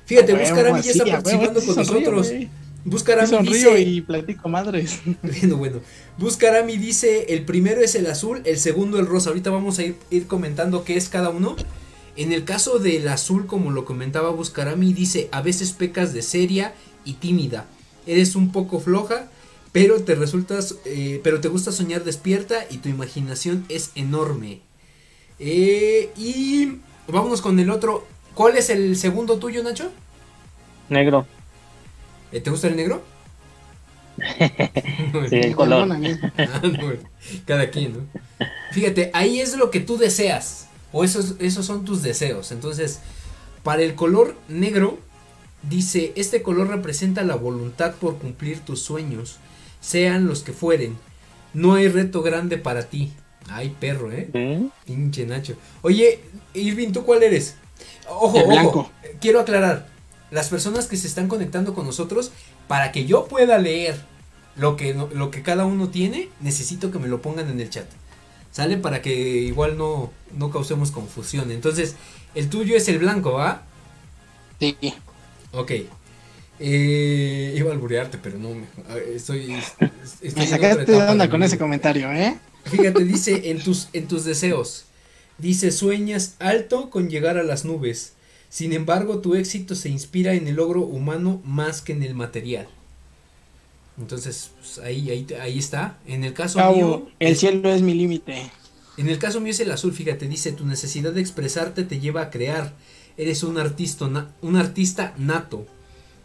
[0.06, 2.34] Fíjate, está a huevo, participando con nosotros.
[2.84, 5.00] Buscarami sonrío dice, y platico madres.
[5.22, 5.80] bueno, bueno.
[6.18, 9.30] Buscarami dice, el primero es el azul, el segundo el rosa.
[9.30, 11.56] Ahorita vamos a ir, ir comentando qué es cada uno.
[12.18, 16.74] En el caso del azul, como lo comentaba Buscarami, dice, a veces pecas de seria
[17.06, 17.66] y tímida.
[18.06, 19.28] Eres un poco floja,
[19.72, 24.62] pero te resultas, eh, pero te gusta soñar despierta y tu imaginación es enorme.
[25.40, 28.06] Eh, y vámonos con el otro.
[28.34, 29.92] ¿Cuál es el segundo tuyo, Nacho?
[30.90, 31.26] Negro.
[32.32, 33.02] Eh, ¿Te gusta el negro?
[35.30, 35.90] Sí, el color.
[35.92, 36.94] Ah, no,
[37.46, 38.46] cada quien, ¿no?
[38.72, 40.68] Fíjate, ahí es lo que tú deseas.
[40.92, 42.52] O esos, esos son tus deseos.
[42.52, 43.00] Entonces,
[43.64, 45.00] para el color negro,
[45.64, 49.38] dice, este color representa la voluntad por cumplir tus sueños,
[49.80, 50.98] sean los que fueren.
[51.54, 53.14] No hay reto grande para ti.
[53.50, 54.30] Ay, perro, ¿eh?
[54.34, 54.68] ¿Eh?
[54.86, 55.56] Pinche Nacho.
[55.82, 56.20] Oye,
[56.54, 57.56] Irving, ¿tú cuál eres?
[58.08, 58.92] Ojo, El ojo, blanco.
[59.20, 59.88] Quiero aclarar.
[60.32, 62.32] Las personas que se están conectando con nosotros,
[62.68, 64.00] para que yo pueda leer
[64.56, 67.86] lo que, lo que cada uno tiene, necesito que me lo pongan en el chat.
[68.52, 68.78] ¿Sale?
[68.78, 71.52] Para que igual no, no causemos confusión.
[71.52, 71.96] Entonces,
[72.36, 73.64] el tuyo es el blanco, ¿va?
[74.60, 74.76] Sí.
[75.54, 75.72] Ok.
[76.60, 78.50] Eh, iba a alburearte, pero no
[79.16, 79.54] Estoy.
[80.22, 82.38] estoy Me sacaste de onda con mi ese comentario, ¿eh?
[82.66, 84.86] Fíjate, dice en tus, en tus deseos.
[85.40, 88.14] Dice, sueñas alto con llegar a las nubes.
[88.52, 92.68] Sin embargo, tu éxito se inspira en el logro humano más que en el material.
[93.98, 95.98] Entonces, pues, ahí, ahí, ahí está.
[96.08, 98.52] En el caso Cabo, mío, el cielo es mi límite.
[98.98, 102.22] en el caso mío es el azul, fíjate, dice, tu necesidad de expresarte te lleva
[102.24, 102.74] a crear.
[103.18, 105.66] Eres un artista, na- un artista nato.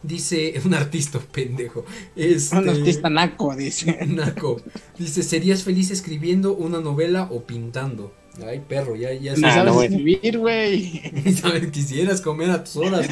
[0.02, 1.84] Dice, un artista, pendejo.
[2.14, 4.04] Este, Un artista naco, dice.
[4.06, 4.60] Naco.
[4.98, 8.12] Dice, ¿serías feliz escribiendo una novela o pintando?
[8.44, 11.02] Ay, perro, ya, ya Ni Ah, sabes no, escribir, güey.
[11.24, 13.06] Ni sabes, quisieras comer a tus horas.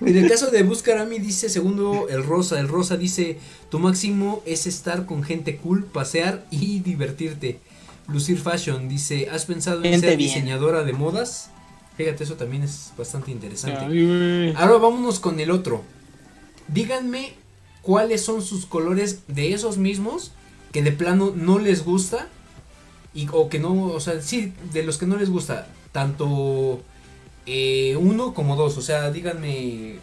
[0.00, 3.38] En el caso de Buscarami dice, segundo el rosa, el rosa dice,
[3.70, 7.58] tu máximo es estar con gente cool, pasear y divertirte.
[8.08, 10.30] Lucir Fashion dice, ¿has pensado en Gente ser bien.
[10.30, 11.50] diseñadora de modas?
[11.96, 13.84] Fíjate, eso también es bastante interesante.
[13.84, 14.54] Ay.
[14.56, 15.82] Ahora vámonos con el otro.
[16.68, 17.34] Díganme
[17.82, 20.32] cuáles son sus colores de esos mismos
[20.72, 22.28] que de plano no les gusta
[23.14, 26.82] y o que no, o sea, sí, de los que no les gusta, tanto
[27.46, 29.98] eh, uno como dos, o sea, díganme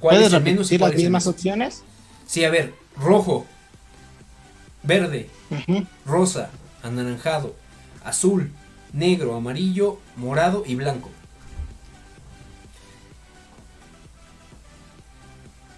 [0.00, 1.34] cuál ¿Puedes es el menos y cuál las es mismas más.
[1.34, 1.82] opciones?
[2.26, 3.46] Sí, a ver, rojo,
[4.82, 5.28] verde,
[6.04, 6.50] rosa,
[6.82, 7.54] anaranjado,
[8.04, 8.50] azul,
[8.92, 11.10] negro, amarillo, morado y blanco.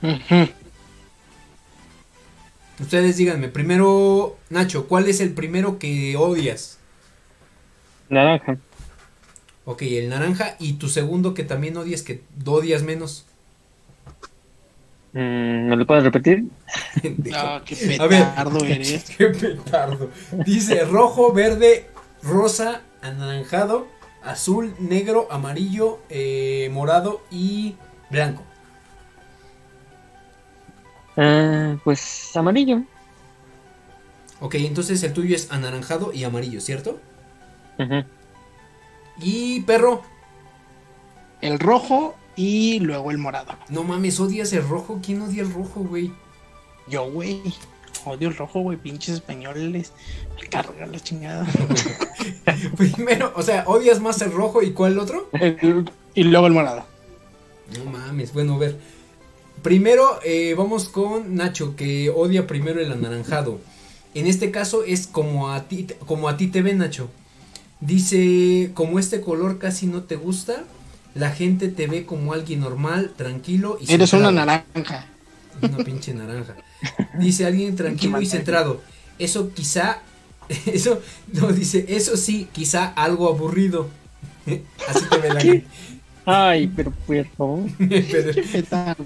[0.02, 0.48] Ujú.
[2.80, 6.78] Ustedes díganme, primero, Nacho, ¿cuál es el primero que odias?
[8.08, 8.58] Naranja.
[9.64, 13.26] Ok, el naranja y tu segundo que también odias, que odias menos.
[15.12, 16.44] Mm, ¿Me lo puedes repetir?
[17.34, 18.24] Ah, qué A ver.
[18.24, 19.04] petardo eres.
[19.16, 20.10] Qué petardo.
[20.46, 21.86] Dice rojo, verde,
[22.22, 23.88] rosa, anaranjado,
[24.22, 27.76] azul, negro, amarillo, eh, morado y
[28.10, 28.42] blanco.
[31.18, 32.82] Ah, pues amarillo.
[34.40, 37.00] Ok, entonces el tuyo es anaranjado y amarillo, ¿cierto?
[37.78, 38.04] Ujú.
[39.20, 40.02] Y perro,
[41.40, 43.54] El rojo y luego el morado.
[43.68, 45.00] no mames, odias el rojo.
[45.04, 46.12] ¿Quién odia el rojo, güey?
[46.88, 47.42] Yo, güey.
[48.04, 48.78] Odio el rojo, güey.
[48.78, 49.92] Pinches españoles.
[50.40, 51.44] Me carga la chingada.
[52.76, 55.28] Primero, o sea, odias más el rojo y cuál otro?
[56.14, 56.84] y luego el morado.
[57.76, 58.78] No mames, bueno, a ver.
[59.62, 63.60] Primero eh, vamos con Nacho, que odia primero el anaranjado.
[64.14, 67.08] En este caso es como a ti, como a ti te ve, Nacho.
[67.80, 70.64] Dice, como este color casi no te gusta,
[71.14, 74.32] la gente te ve como alguien normal, tranquilo y Eres una centrado".
[74.32, 75.06] naranja.
[75.62, 76.56] Una pinche naranja.
[77.18, 78.80] Dice alguien tranquilo y centrado.
[79.18, 80.02] Eso quizá,
[80.66, 81.00] eso,
[81.32, 83.88] no, dice, eso sí, quizá algo aburrido.
[84.88, 85.66] Así te ve la gente.
[86.30, 86.92] Ay, pero
[87.36, 87.60] favor.
[87.78, 89.04] Pero- Qué petardo.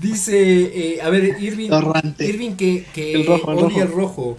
[0.00, 2.26] Dice, eh, a ver, Irving, Torrante.
[2.26, 3.80] Irving que, que El rojo, el odia rojo.
[3.82, 4.38] el rojo.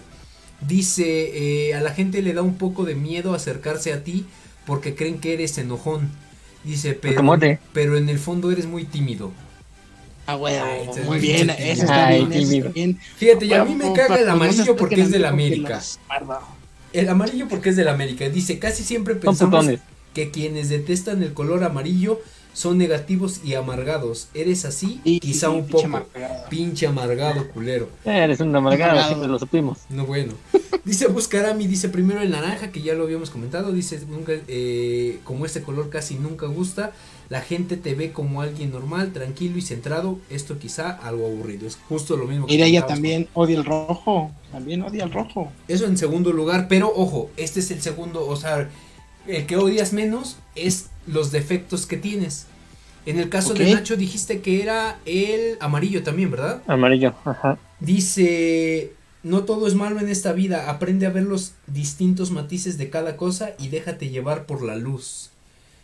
[0.66, 4.26] Dice, eh, a la gente le da un poco de miedo acercarse a ti
[4.66, 6.10] porque creen que eres enojón.
[6.64, 7.60] Dice, pero, Camote.
[7.72, 9.32] pero en el fondo eres muy tímido.
[10.26, 10.38] Ah.
[10.44, 11.50] Ay, ese Muy bien.
[11.50, 12.32] Eso está Ay, bien.
[12.42, 12.98] Eso está bien.
[13.16, 15.80] Fíjate, y a mí me caga el amarillo porque es del América.
[16.92, 18.28] El amarillo porque es del América.
[18.28, 19.80] Dice, casi siempre pensamos putones.
[20.14, 22.20] Que quienes detestan el color amarillo
[22.52, 24.28] son negativos y amargados.
[24.32, 25.00] ¿Eres así?
[25.02, 25.86] Y- Quizá y un pinche poco.
[25.86, 26.44] amargado.
[26.48, 27.88] Pinche amargado, culero.
[28.04, 29.08] Eres un amargado, Amargado.
[29.08, 29.78] siempre lo supimos.
[29.90, 30.32] No bueno.
[30.84, 33.72] Dice Buscarami, dice primero el naranja, que ya lo habíamos comentado.
[33.72, 36.92] Dice, nunca, eh, como este color casi nunca gusta,
[37.30, 40.18] la gente te ve como alguien normal, tranquilo y centrado.
[40.30, 41.66] Esto quizá algo aburrido.
[41.66, 44.30] Es justo lo mismo que Mira, ella también odia el rojo.
[44.52, 45.50] También odia el rojo.
[45.66, 48.68] Eso en segundo lugar, pero ojo, este es el segundo, o sea,
[49.26, 52.46] el que odias menos es los defectos que tienes.
[53.06, 53.72] En el caso de.
[53.74, 56.62] Nacho dijiste que era el amarillo también, ¿verdad?
[56.66, 57.58] Amarillo, ajá.
[57.80, 62.90] Dice, no todo es malo en esta vida, aprende a ver los distintos matices de
[62.90, 65.30] cada cosa y déjate llevar por la luz.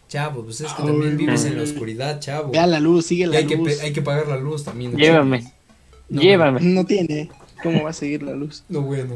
[0.09, 2.53] Chavo, pues es que también vives en la oscuridad, chavo.
[2.53, 3.75] Vea la luz, sigue la hay, que, luz.
[3.77, 4.97] pe- hay que pagar la luz también.
[4.97, 5.53] Llévame,
[6.09, 6.61] No, llévame.
[6.63, 7.31] No tiene.
[7.63, 8.65] ¿Cómo va a seguir la luz?
[8.69, 9.15] No, bueno.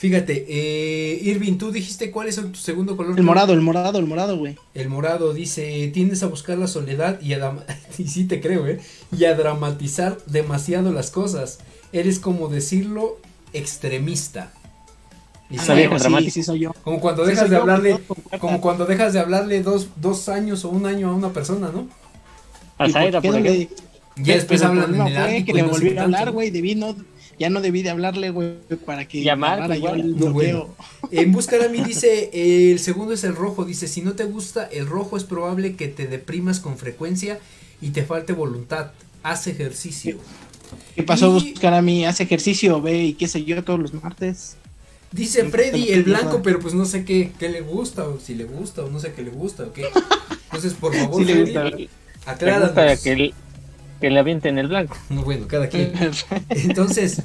[0.00, 3.18] Fíjate, eh, Irving, tú dijiste cuál es tu segundo color.
[3.18, 4.56] El morado, el morado, el morado, güey.
[4.72, 7.66] El morado dice, tiendes a buscar la soledad y a,
[7.98, 8.80] y sí te creo, ¿eh?
[9.14, 11.58] Y a dramatizar demasiado las cosas.
[11.92, 13.18] Eres como decirlo,
[13.52, 14.54] extremista.
[15.50, 16.30] Y Está sí, dramático.
[16.30, 16.72] sí soy yo.
[16.82, 17.98] como cuando Sí dejas de yo, hablarle,
[18.40, 21.86] como cuando dejas de hablarle dos, dos años o un año a una persona, ¿no?
[22.78, 23.76] A ¿Y Zaira, por qué por ejemplo.
[24.16, 26.50] Ya después hablan en problema el fue que le volví a hablar, güey.
[26.50, 26.96] Debí no,
[27.40, 28.52] ya no debí de hablarle, güey,
[28.86, 30.76] para que Llamar, agarrara yo el No, bloqueo.
[31.10, 34.24] En Buscar a mí dice, eh, el segundo es el rojo, dice, si no te
[34.24, 37.40] gusta el rojo es probable que te deprimas con frecuencia
[37.80, 38.92] y te falte voluntad,
[39.24, 40.18] haz ejercicio.
[40.94, 41.36] ¿Qué pasó?
[41.38, 44.56] Y- Buscar a mí, hace ejercicio, ve, y qué sé yo, todos los martes.
[45.10, 48.44] Dice Freddy el blanco, pero pues no sé qué, qué le gusta, o si le
[48.44, 49.86] gusta, o no sé qué le gusta, o qué.
[50.44, 51.64] Entonces, por favor, Sí le Freddy, gusta.
[51.64, 53.00] Le gusta acláranos.
[53.00, 53.34] que, le-
[54.00, 54.96] que le avienten el blanco.
[55.08, 55.92] No, bueno, cada quien.
[56.48, 57.22] Entonces,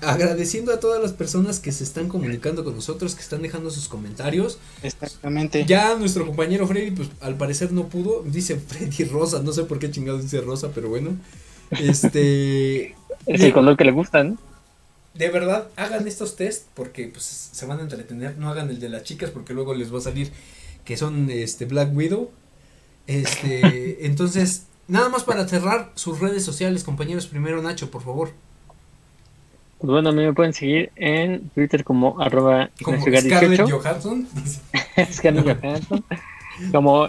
[0.00, 3.88] agradeciendo a todas las personas que se están comunicando con nosotros, que están dejando sus
[3.88, 4.58] comentarios.
[4.82, 5.64] Exactamente.
[5.66, 8.22] Ya nuestro compañero Freddy, pues al parecer no pudo.
[8.22, 11.16] Dice Freddy Rosa, no sé por qué chingados dice Rosa, pero bueno.
[11.70, 12.94] Este,
[13.26, 14.38] Es el color que le gustan.
[15.14, 18.36] de verdad, hagan estos test porque pues se van a entretener.
[18.38, 20.30] No hagan el de las chicas porque luego les va a salir
[20.84, 22.30] que son este Black Widow.
[23.06, 27.26] Este, entonces, nada más para cerrar sus redes sociales, compañeros.
[27.26, 28.30] Primero Nacho, por favor.
[29.78, 33.68] Pues bueno, a mí me pueden seguir en Twitter como arroba Como Scarlett 18.
[33.78, 34.28] Johansson.
[35.12, 36.04] Scarlett Johansson.
[36.72, 37.08] Como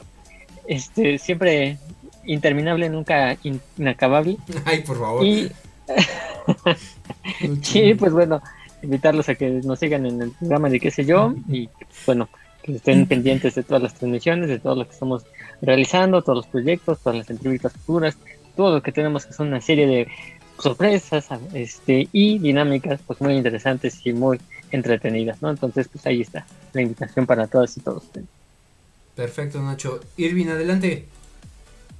[0.67, 1.77] este siempre
[2.25, 4.37] interminable, nunca in- inacabable.
[4.65, 5.23] Ay, por favor.
[5.25, 5.51] Y,
[7.73, 8.41] y pues bueno,
[8.81, 11.33] invitarlos a que nos sigan en el programa de qué sé yo.
[11.47, 11.69] Y
[12.05, 12.27] bueno,
[12.63, 15.23] que estén pendientes de todas las transmisiones, de todo lo que estamos
[15.61, 18.17] realizando, todos los proyectos, todas las entrevistas futuras,
[18.55, 20.07] todo lo que tenemos que son una serie de
[20.59, 24.39] sorpresas este y dinámicas pues muy interesantes y muy
[24.71, 25.49] entretenidas, ¿no?
[25.49, 28.03] Entonces, pues ahí está la invitación para todas y todos.
[29.15, 29.99] Perfecto, Nacho.
[30.17, 31.05] Irvin, adelante.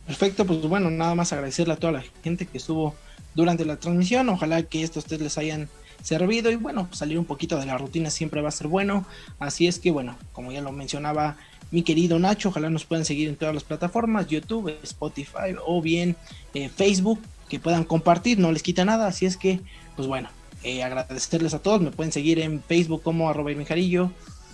[0.05, 2.95] Perfecto, pues bueno, nada más agradecerle a toda la gente que estuvo
[3.33, 4.29] durante la transmisión.
[4.29, 5.69] Ojalá que estos ustedes les hayan
[6.03, 9.05] servido y bueno, salir un poquito de la rutina siempre va a ser bueno.
[9.39, 11.37] Así es que bueno, como ya lo mencionaba
[11.72, 16.16] mi querido Nacho, ojalá nos puedan seguir en todas las plataformas, YouTube, Spotify o bien
[16.53, 19.07] eh, Facebook, que puedan compartir, no les quita nada.
[19.07, 19.59] Así es que,
[19.95, 20.30] pues bueno,
[20.63, 21.82] eh, agradecerles a todos.
[21.82, 23.51] Me pueden seguir en Facebook como arroba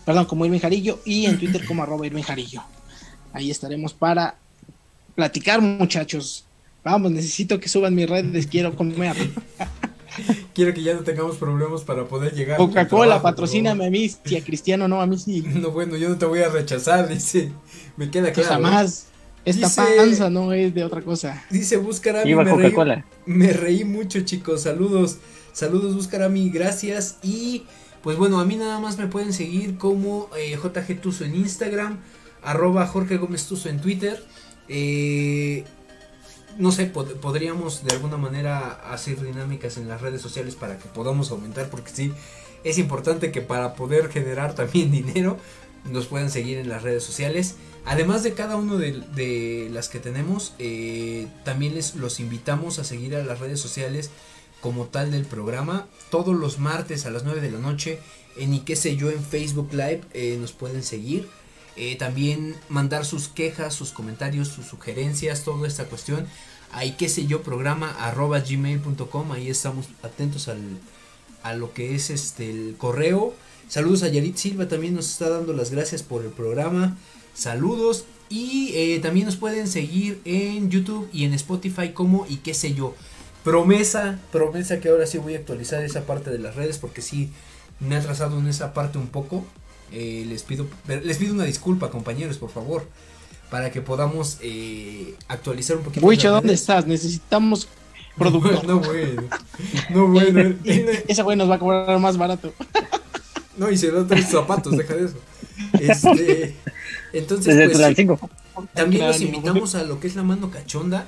[0.06, 0.60] perdón, como Irving
[1.06, 2.24] y en Twitter como arroba Irving.
[3.34, 4.36] Ahí estaremos para
[5.16, 6.46] platicar, muchachos.
[6.84, 9.16] Vamos, necesito que suban mis redes, quiero comer.
[10.54, 12.58] Quiero que ya no tengamos problemas para poder llegar.
[12.58, 15.42] Coca-Cola, patrocíname a mí, si a Cristiano no, a mí sí.
[15.56, 17.52] No, bueno, yo no te voy a rechazar, dice.
[17.98, 18.64] Me queda Pues claro.
[18.64, 19.08] jamás.
[19.44, 21.44] Esta Dice- panza no es de otra cosa.
[21.50, 23.06] Dice Buscarami, me reí, Coca-Cola.
[23.26, 24.62] me reí mucho, chicos.
[24.62, 25.18] Saludos,
[25.54, 27.18] saludos, Buscarami, gracias.
[27.24, 27.64] Y
[28.04, 32.00] pues bueno, a mí nada más me pueden seguir como eh, JG Tuzo en Instagram,
[32.44, 34.24] arroba Jorge Gómez Tuzo en Twitter.
[34.68, 35.64] Eh,
[36.58, 40.88] no sé, pod- podríamos de alguna manera hacer dinámicas en las redes sociales para que
[40.90, 42.14] podamos aumentar, porque sí,
[42.64, 45.38] es importante que para poder generar también dinero
[45.92, 47.56] nos puedan seguir en las redes sociales.
[47.86, 52.84] Además de cada uno de, de las que tenemos, eh, también les los invitamos a
[52.84, 54.12] seguir a las redes sociales
[54.62, 55.88] como tal del programa.
[56.12, 57.98] Todos los martes a las 9 de la noche
[58.38, 61.28] en y qué sé yo en Facebook Live eh, nos pueden seguir.
[61.76, 66.28] Eh, también mandar sus quejas, sus comentarios, sus sugerencias, toda esta cuestión.
[66.72, 69.32] Ahí qué sé yo programa arroba gmail.com.
[69.32, 70.62] Ahí estamos atentos al,
[71.44, 73.34] a lo que es este el correo.
[73.68, 76.98] Saludos a Yarit Silva, también nos está dando las gracias por el programa.
[77.34, 78.06] Saludos.
[78.30, 82.74] Y eh, también nos pueden seguir en YouTube y en Spotify como y qué sé
[82.74, 82.96] yo.
[83.44, 87.32] Promesa, promesa que ahora sí voy a actualizar esa parte de las redes porque sí
[87.82, 89.46] me he atrasado en esa parte un poco.
[89.92, 92.88] Eh, les pido les pido una disculpa compañeros por favor
[93.50, 96.06] para que podamos eh, actualizar un poquito.
[96.06, 96.88] Wicho, ¿dónde estás?
[96.88, 97.68] Necesitamos
[98.18, 98.66] productor.
[98.68, 99.24] No, bueno.
[99.90, 100.56] No, bueno.
[101.08, 102.54] Ese güey nos va a cobrar más barato.
[103.58, 105.18] No, y se da tres zapatos, deja de eso.
[105.74, 106.56] Este,
[107.14, 108.20] entonces, Desde pues,
[108.74, 111.06] también los invitamos a lo que es la mano cachonda.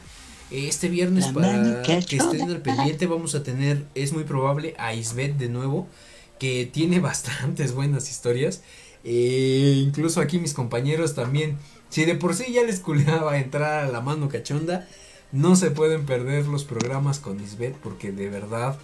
[0.52, 4.76] Eh, Este viernes, La para que estén al pendiente, vamos a tener, es muy probable,
[4.78, 5.88] a Isbeth de nuevo,
[6.44, 8.62] que tiene bastantes buenas historias.
[9.06, 13.90] Eh, incluso aquí mis compañeros también, si de por sí ya les culeaba entrar a
[13.90, 14.86] la mano cachonda,
[15.32, 18.78] no se pueden perder los programas con Isbeth porque de verdad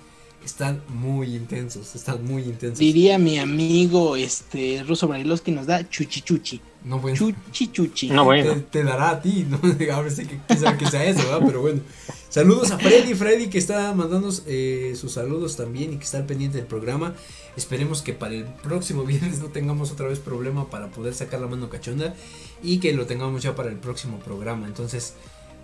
[0.44, 2.80] están muy intensos, están muy intensos.
[2.80, 6.62] Diría mi amigo este Ruso Brailovsky nos da chuchi chuchi.
[6.84, 7.18] No, bueno.
[7.18, 8.10] Chuchi chuchi.
[8.10, 8.54] No, bueno.
[8.54, 9.60] te, te dará a ti, ¿no?
[9.94, 11.42] A ver si que, sabe que sea eso, ¿verdad?
[11.46, 11.82] Pero bueno.
[12.30, 16.26] Saludos a Freddy, Freddy que está mandando eh, sus saludos también y que está al
[16.26, 17.16] pendiente del programa.
[17.58, 21.48] Esperemos que para el próximo viernes no tengamos otra vez problema para poder sacar la
[21.48, 22.16] mano cachonda
[22.62, 24.68] y que lo tengamos ya para el próximo programa.
[24.68, 25.16] Entonces,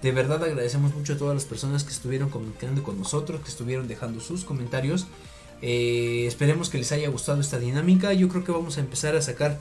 [0.05, 3.87] de verdad agradecemos mucho a todas las personas que estuvieron comunicando con nosotros, que estuvieron
[3.87, 5.07] dejando sus comentarios.
[5.63, 8.13] Eh, esperemos que les haya gustado esta dinámica.
[8.13, 9.59] Yo creo que vamos a empezar a sacar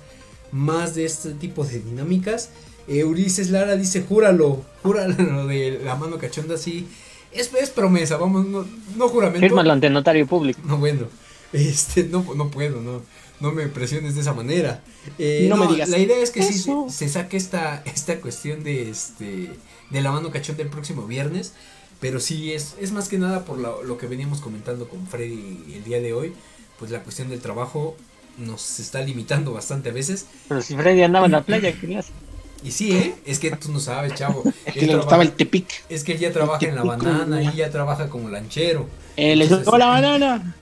[0.52, 2.50] más de este tipo de dinámicas.
[2.86, 6.86] Eh, Ulises Lara dice, júralo, júralo lo de la mano cachonda, sí.
[7.32, 8.66] Es, es promesa, vamos, no,
[8.96, 9.40] no juramento.
[9.40, 10.60] Fírmalo ante notario público.
[10.64, 11.06] No, bueno,
[11.54, 13.00] este, no, no puedo, no,
[13.40, 14.82] no me presiones de esa manera.
[15.18, 16.86] Eh, No me digas La idea es que sí eso.
[16.90, 19.50] se, se saque esta, esta cuestión de este,
[19.90, 21.52] de la mano cachonda el próximo viernes.
[22.00, 25.64] Pero sí, es, es más que nada por la- lo que veníamos comentando con Freddy
[25.74, 26.32] el día de hoy.
[26.78, 27.96] Pues la cuestión del trabajo
[28.36, 30.26] nos está limitando bastante a veces.
[30.48, 32.10] Pero si Freddy andaba en la playa, ¿qué le hace?
[32.64, 33.14] Y sí, ¿eh?
[33.26, 34.42] Es que tú no sabes, chavo.
[34.66, 35.84] Es que Él le trabaja- gustaba el tepic.
[35.88, 38.86] Es que él ya trabaja en la banana y ya trabaja como lanchero.
[39.16, 40.56] Eh, le Entonces- la banana.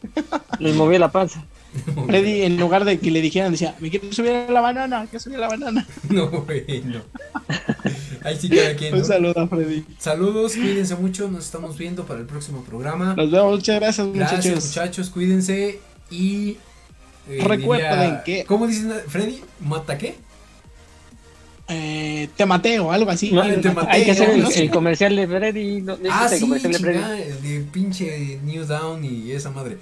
[0.59, 1.44] Les movió la panza.
[2.07, 5.20] Freddy, en lugar de que le dijeran, decía, me quiero subir a la banana, quiero
[5.20, 5.86] subir a la banana.
[6.11, 7.01] No, güey, no.
[8.24, 8.93] Ahí sí cada quien.
[8.94, 9.05] Un ¿no?
[9.07, 9.85] saludo a Freddy.
[9.99, 11.28] Saludos, cuídense mucho.
[11.28, 13.15] Nos estamos viendo para el próximo programa.
[13.16, 14.65] Nos vemos, muchas gracias, Gracias, muchachos.
[14.66, 15.11] muchachos.
[15.11, 15.81] Cuídense
[16.11, 16.57] y.
[17.28, 19.40] eh, Recuerden que- ¿Cómo dicen, Freddy?
[19.61, 20.16] ¿Mata qué?
[21.74, 23.31] Eh, te mateo, algo así.
[23.32, 25.81] No, te maté, hay que hacer el, comercial de Freddy.
[25.81, 27.01] No, Ah, sí, comercial de Freddy.
[27.49, 29.78] de pinche New Down y esa madre.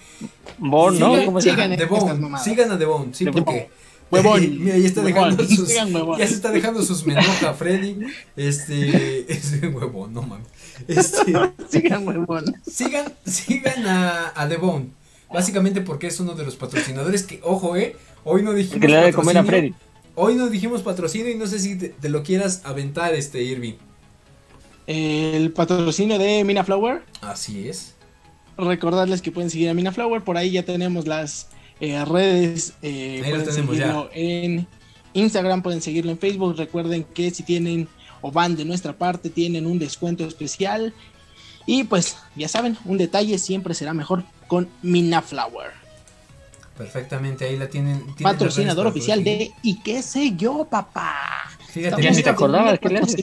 [0.58, 1.14] Bon, ¿no?
[1.14, 1.62] Sigan- ¿Cómo se llama?
[1.62, 2.38] sigan The estas Bone.
[2.38, 3.68] Sigan a The Bone, sí, porque.
[4.10, 4.58] Huevón.
[4.64, 5.36] Mira, ya está Huevón.
[5.36, 5.68] dejando sus.
[5.68, 5.92] Sigan.
[6.18, 7.96] Ya se está dejando sus menoja, Freddy.
[8.36, 9.68] Este.
[9.74, 10.46] Huevón, no mames.
[10.88, 11.32] Este.
[11.68, 12.44] Sigan, huevón.
[12.66, 14.86] Sigan, sigan a, a The Bone.
[15.32, 17.96] Básicamente porque es uno de los patrocinadores que, ojo, eh.
[18.24, 19.44] Hoy no dijimos Que le da de comer a.
[19.44, 19.74] Freddy.
[20.22, 23.74] Hoy no dijimos patrocinio y no sé si te, te lo quieras aventar, este Irving.
[24.86, 27.02] El patrocinio de Mina Flower.
[27.22, 27.94] Así es.
[28.58, 30.22] recordarles que pueden seguir a Mina Flower.
[30.22, 31.48] Por ahí ya tenemos las
[31.80, 32.74] eh, redes.
[32.82, 33.84] eh, Ahí pueden tenemos ya.
[33.86, 34.66] seguirlo en
[35.14, 36.56] Instagram, pueden seguirlo en Facebook.
[36.56, 37.88] Recuerden que si tienen
[38.20, 40.92] o van de nuestra parte, tienen un descuento especial.
[41.66, 45.79] Y pues, ya saben, un detalle siempre será mejor con Mina Flower.
[46.80, 48.02] Perfectamente, ahí la tienen.
[48.22, 51.14] Patrocinador oficial de ¿Y qué sé yo, papá?
[51.68, 53.16] Fíjate, Ya ni mira, te acordabas, acordabas.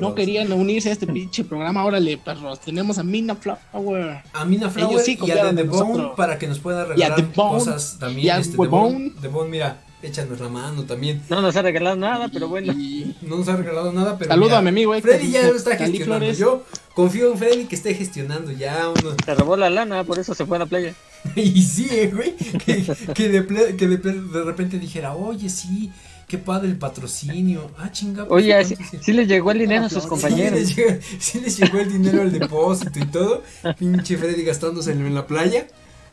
[0.00, 1.84] No querían unirse a este pinche programa.
[1.84, 2.58] Órale, perros.
[2.58, 4.24] Tenemos a Mina Flower.
[4.32, 6.12] A Mina Flower Ellos sí y a The Bone nosotros.
[6.16, 8.26] para que nos pueda regalar cosas también.
[8.26, 8.92] Y a este, The The Bone.
[8.92, 9.12] Bone.
[9.20, 11.22] The Bone, mira, échanos la mano también.
[11.28, 12.72] No nos ha regalado nada, pero bueno.
[12.72, 14.30] Y No nos ha regalado nada, pero.
[14.30, 16.04] Saludo mira, a mi amigo Héctor Freddy ya lo está gestionando.
[16.18, 16.38] Flores.
[16.38, 16.64] Yo
[16.94, 19.14] confío en Freddy que esté gestionando ya uno.
[19.24, 20.94] Se robó la lana, por eso se fue a la playa.
[21.36, 22.34] Y sí, eh, güey.
[22.36, 22.82] Que,
[23.14, 25.90] que, de, ple- que de, ple- de repente dijera, oye, sí,
[26.26, 27.70] qué padre el patrocinio.
[27.76, 28.26] Ah, chinga.
[28.26, 28.98] pues, Oye, sí, ¿cuánto sí?
[29.02, 30.58] sí les llegó el dinero a sus Sí, Sí compañeros.
[30.58, 33.42] les, llega- sí les llegó el dinero al depósito y todo.
[33.78, 35.66] Pinche Freddy gastándose en la playa.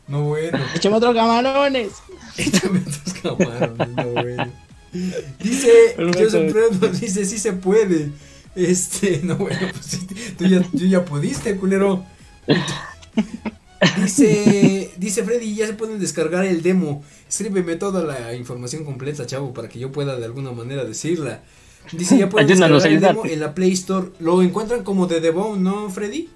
[0.08, 0.58] No bueno.
[0.74, 1.88] Échame otros camarones.
[2.46, 4.52] Échame tus camarones, no bueno.
[5.42, 5.96] Dice.
[5.96, 8.12] Joseph Reynolds dice, sí se puede.
[8.54, 9.98] Este, no bueno, pues
[10.36, 12.04] tú ya, tú ya pudiste, culero.
[14.02, 17.04] Dice, dice Freddy, ya se pueden descargar el demo.
[17.28, 21.42] Escríbeme toda la información completa, chavo, para que yo pueda de alguna manera decirla.
[21.92, 24.08] Dice, ya pueden descargar el demo en la Play Store.
[24.20, 26.28] Lo encuentran como de The Bone, ¿no, Freddy?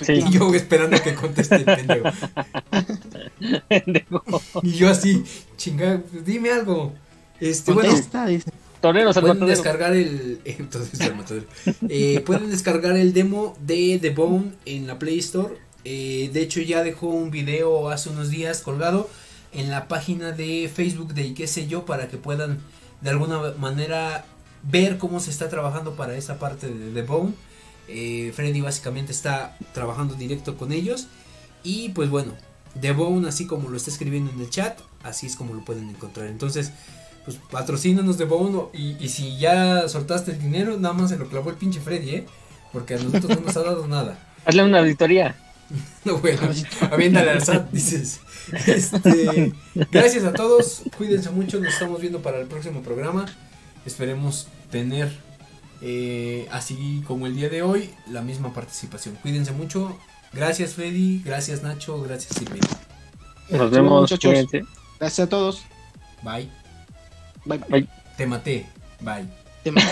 [0.00, 0.12] Sí.
[0.12, 2.08] Y yo esperando que conteste el pendejo.
[3.68, 4.24] Pendejo.
[4.62, 5.24] Y yo así,
[5.56, 6.94] chinga, pues dime algo.
[7.40, 7.92] Este, bueno,
[8.26, 8.50] dice.
[8.80, 9.56] Toreros al pueden matadero.
[9.56, 10.40] descargar el.
[11.16, 11.46] matadero.
[11.88, 15.54] Eh, pueden descargar el demo de The Bone en la Play Store.
[15.84, 19.08] Eh, de hecho, ya dejó un video hace unos días colgado
[19.52, 22.60] en la página de Facebook de qué sé yo para que puedan
[23.00, 24.24] de alguna manera
[24.62, 27.32] ver cómo se está trabajando para esa parte de The Bone.
[27.90, 31.08] Eh, Freddy básicamente está trabajando directo con ellos.
[31.62, 32.32] Y pues bueno,
[32.80, 35.88] The Bone, así como lo está escribiendo en el chat, así es como lo pueden
[35.90, 36.26] encontrar.
[36.28, 36.72] Entonces,
[37.24, 38.68] pues patrocínanos The Bone.
[38.72, 42.10] Y, y si ya soltaste el dinero, nada más se lo clavó el pinche Freddy,
[42.10, 42.26] ¿eh?
[42.72, 44.18] Porque a nosotros no nos ha dado nada.
[44.44, 45.36] Hazle una auditoría.
[46.04, 46.40] No, bueno,
[46.90, 48.20] aviéntale al SAT, dices.
[48.66, 49.52] Este,
[49.90, 53.26] gracias a todos, cuídense mucho, nos estamos viendo para el próximo programa.
[53.86, 55.12] Esperemos tener,
[55.82, 59.16] eh, así como el día de hoy, la misma participación.
[59.16, 59.98] Cuídense mucho.
[60.32, 62.62] Gracias Freddy, gracias Nacho, gracias Silvia.
[63.50, 64.30] Nos vemos, muchachos.
[64.30, 64.62] cuídense.
[64.98, 65.62] Gracias a todos.
[66.22, 66.48] Bye.
[67.44, 67.60] Bye.
[67.68, 67.88] Bye.
[68.16, 68.66] Te maté.
[69.00, 69.26] Bye.
[69.64, 69.90] Te mando.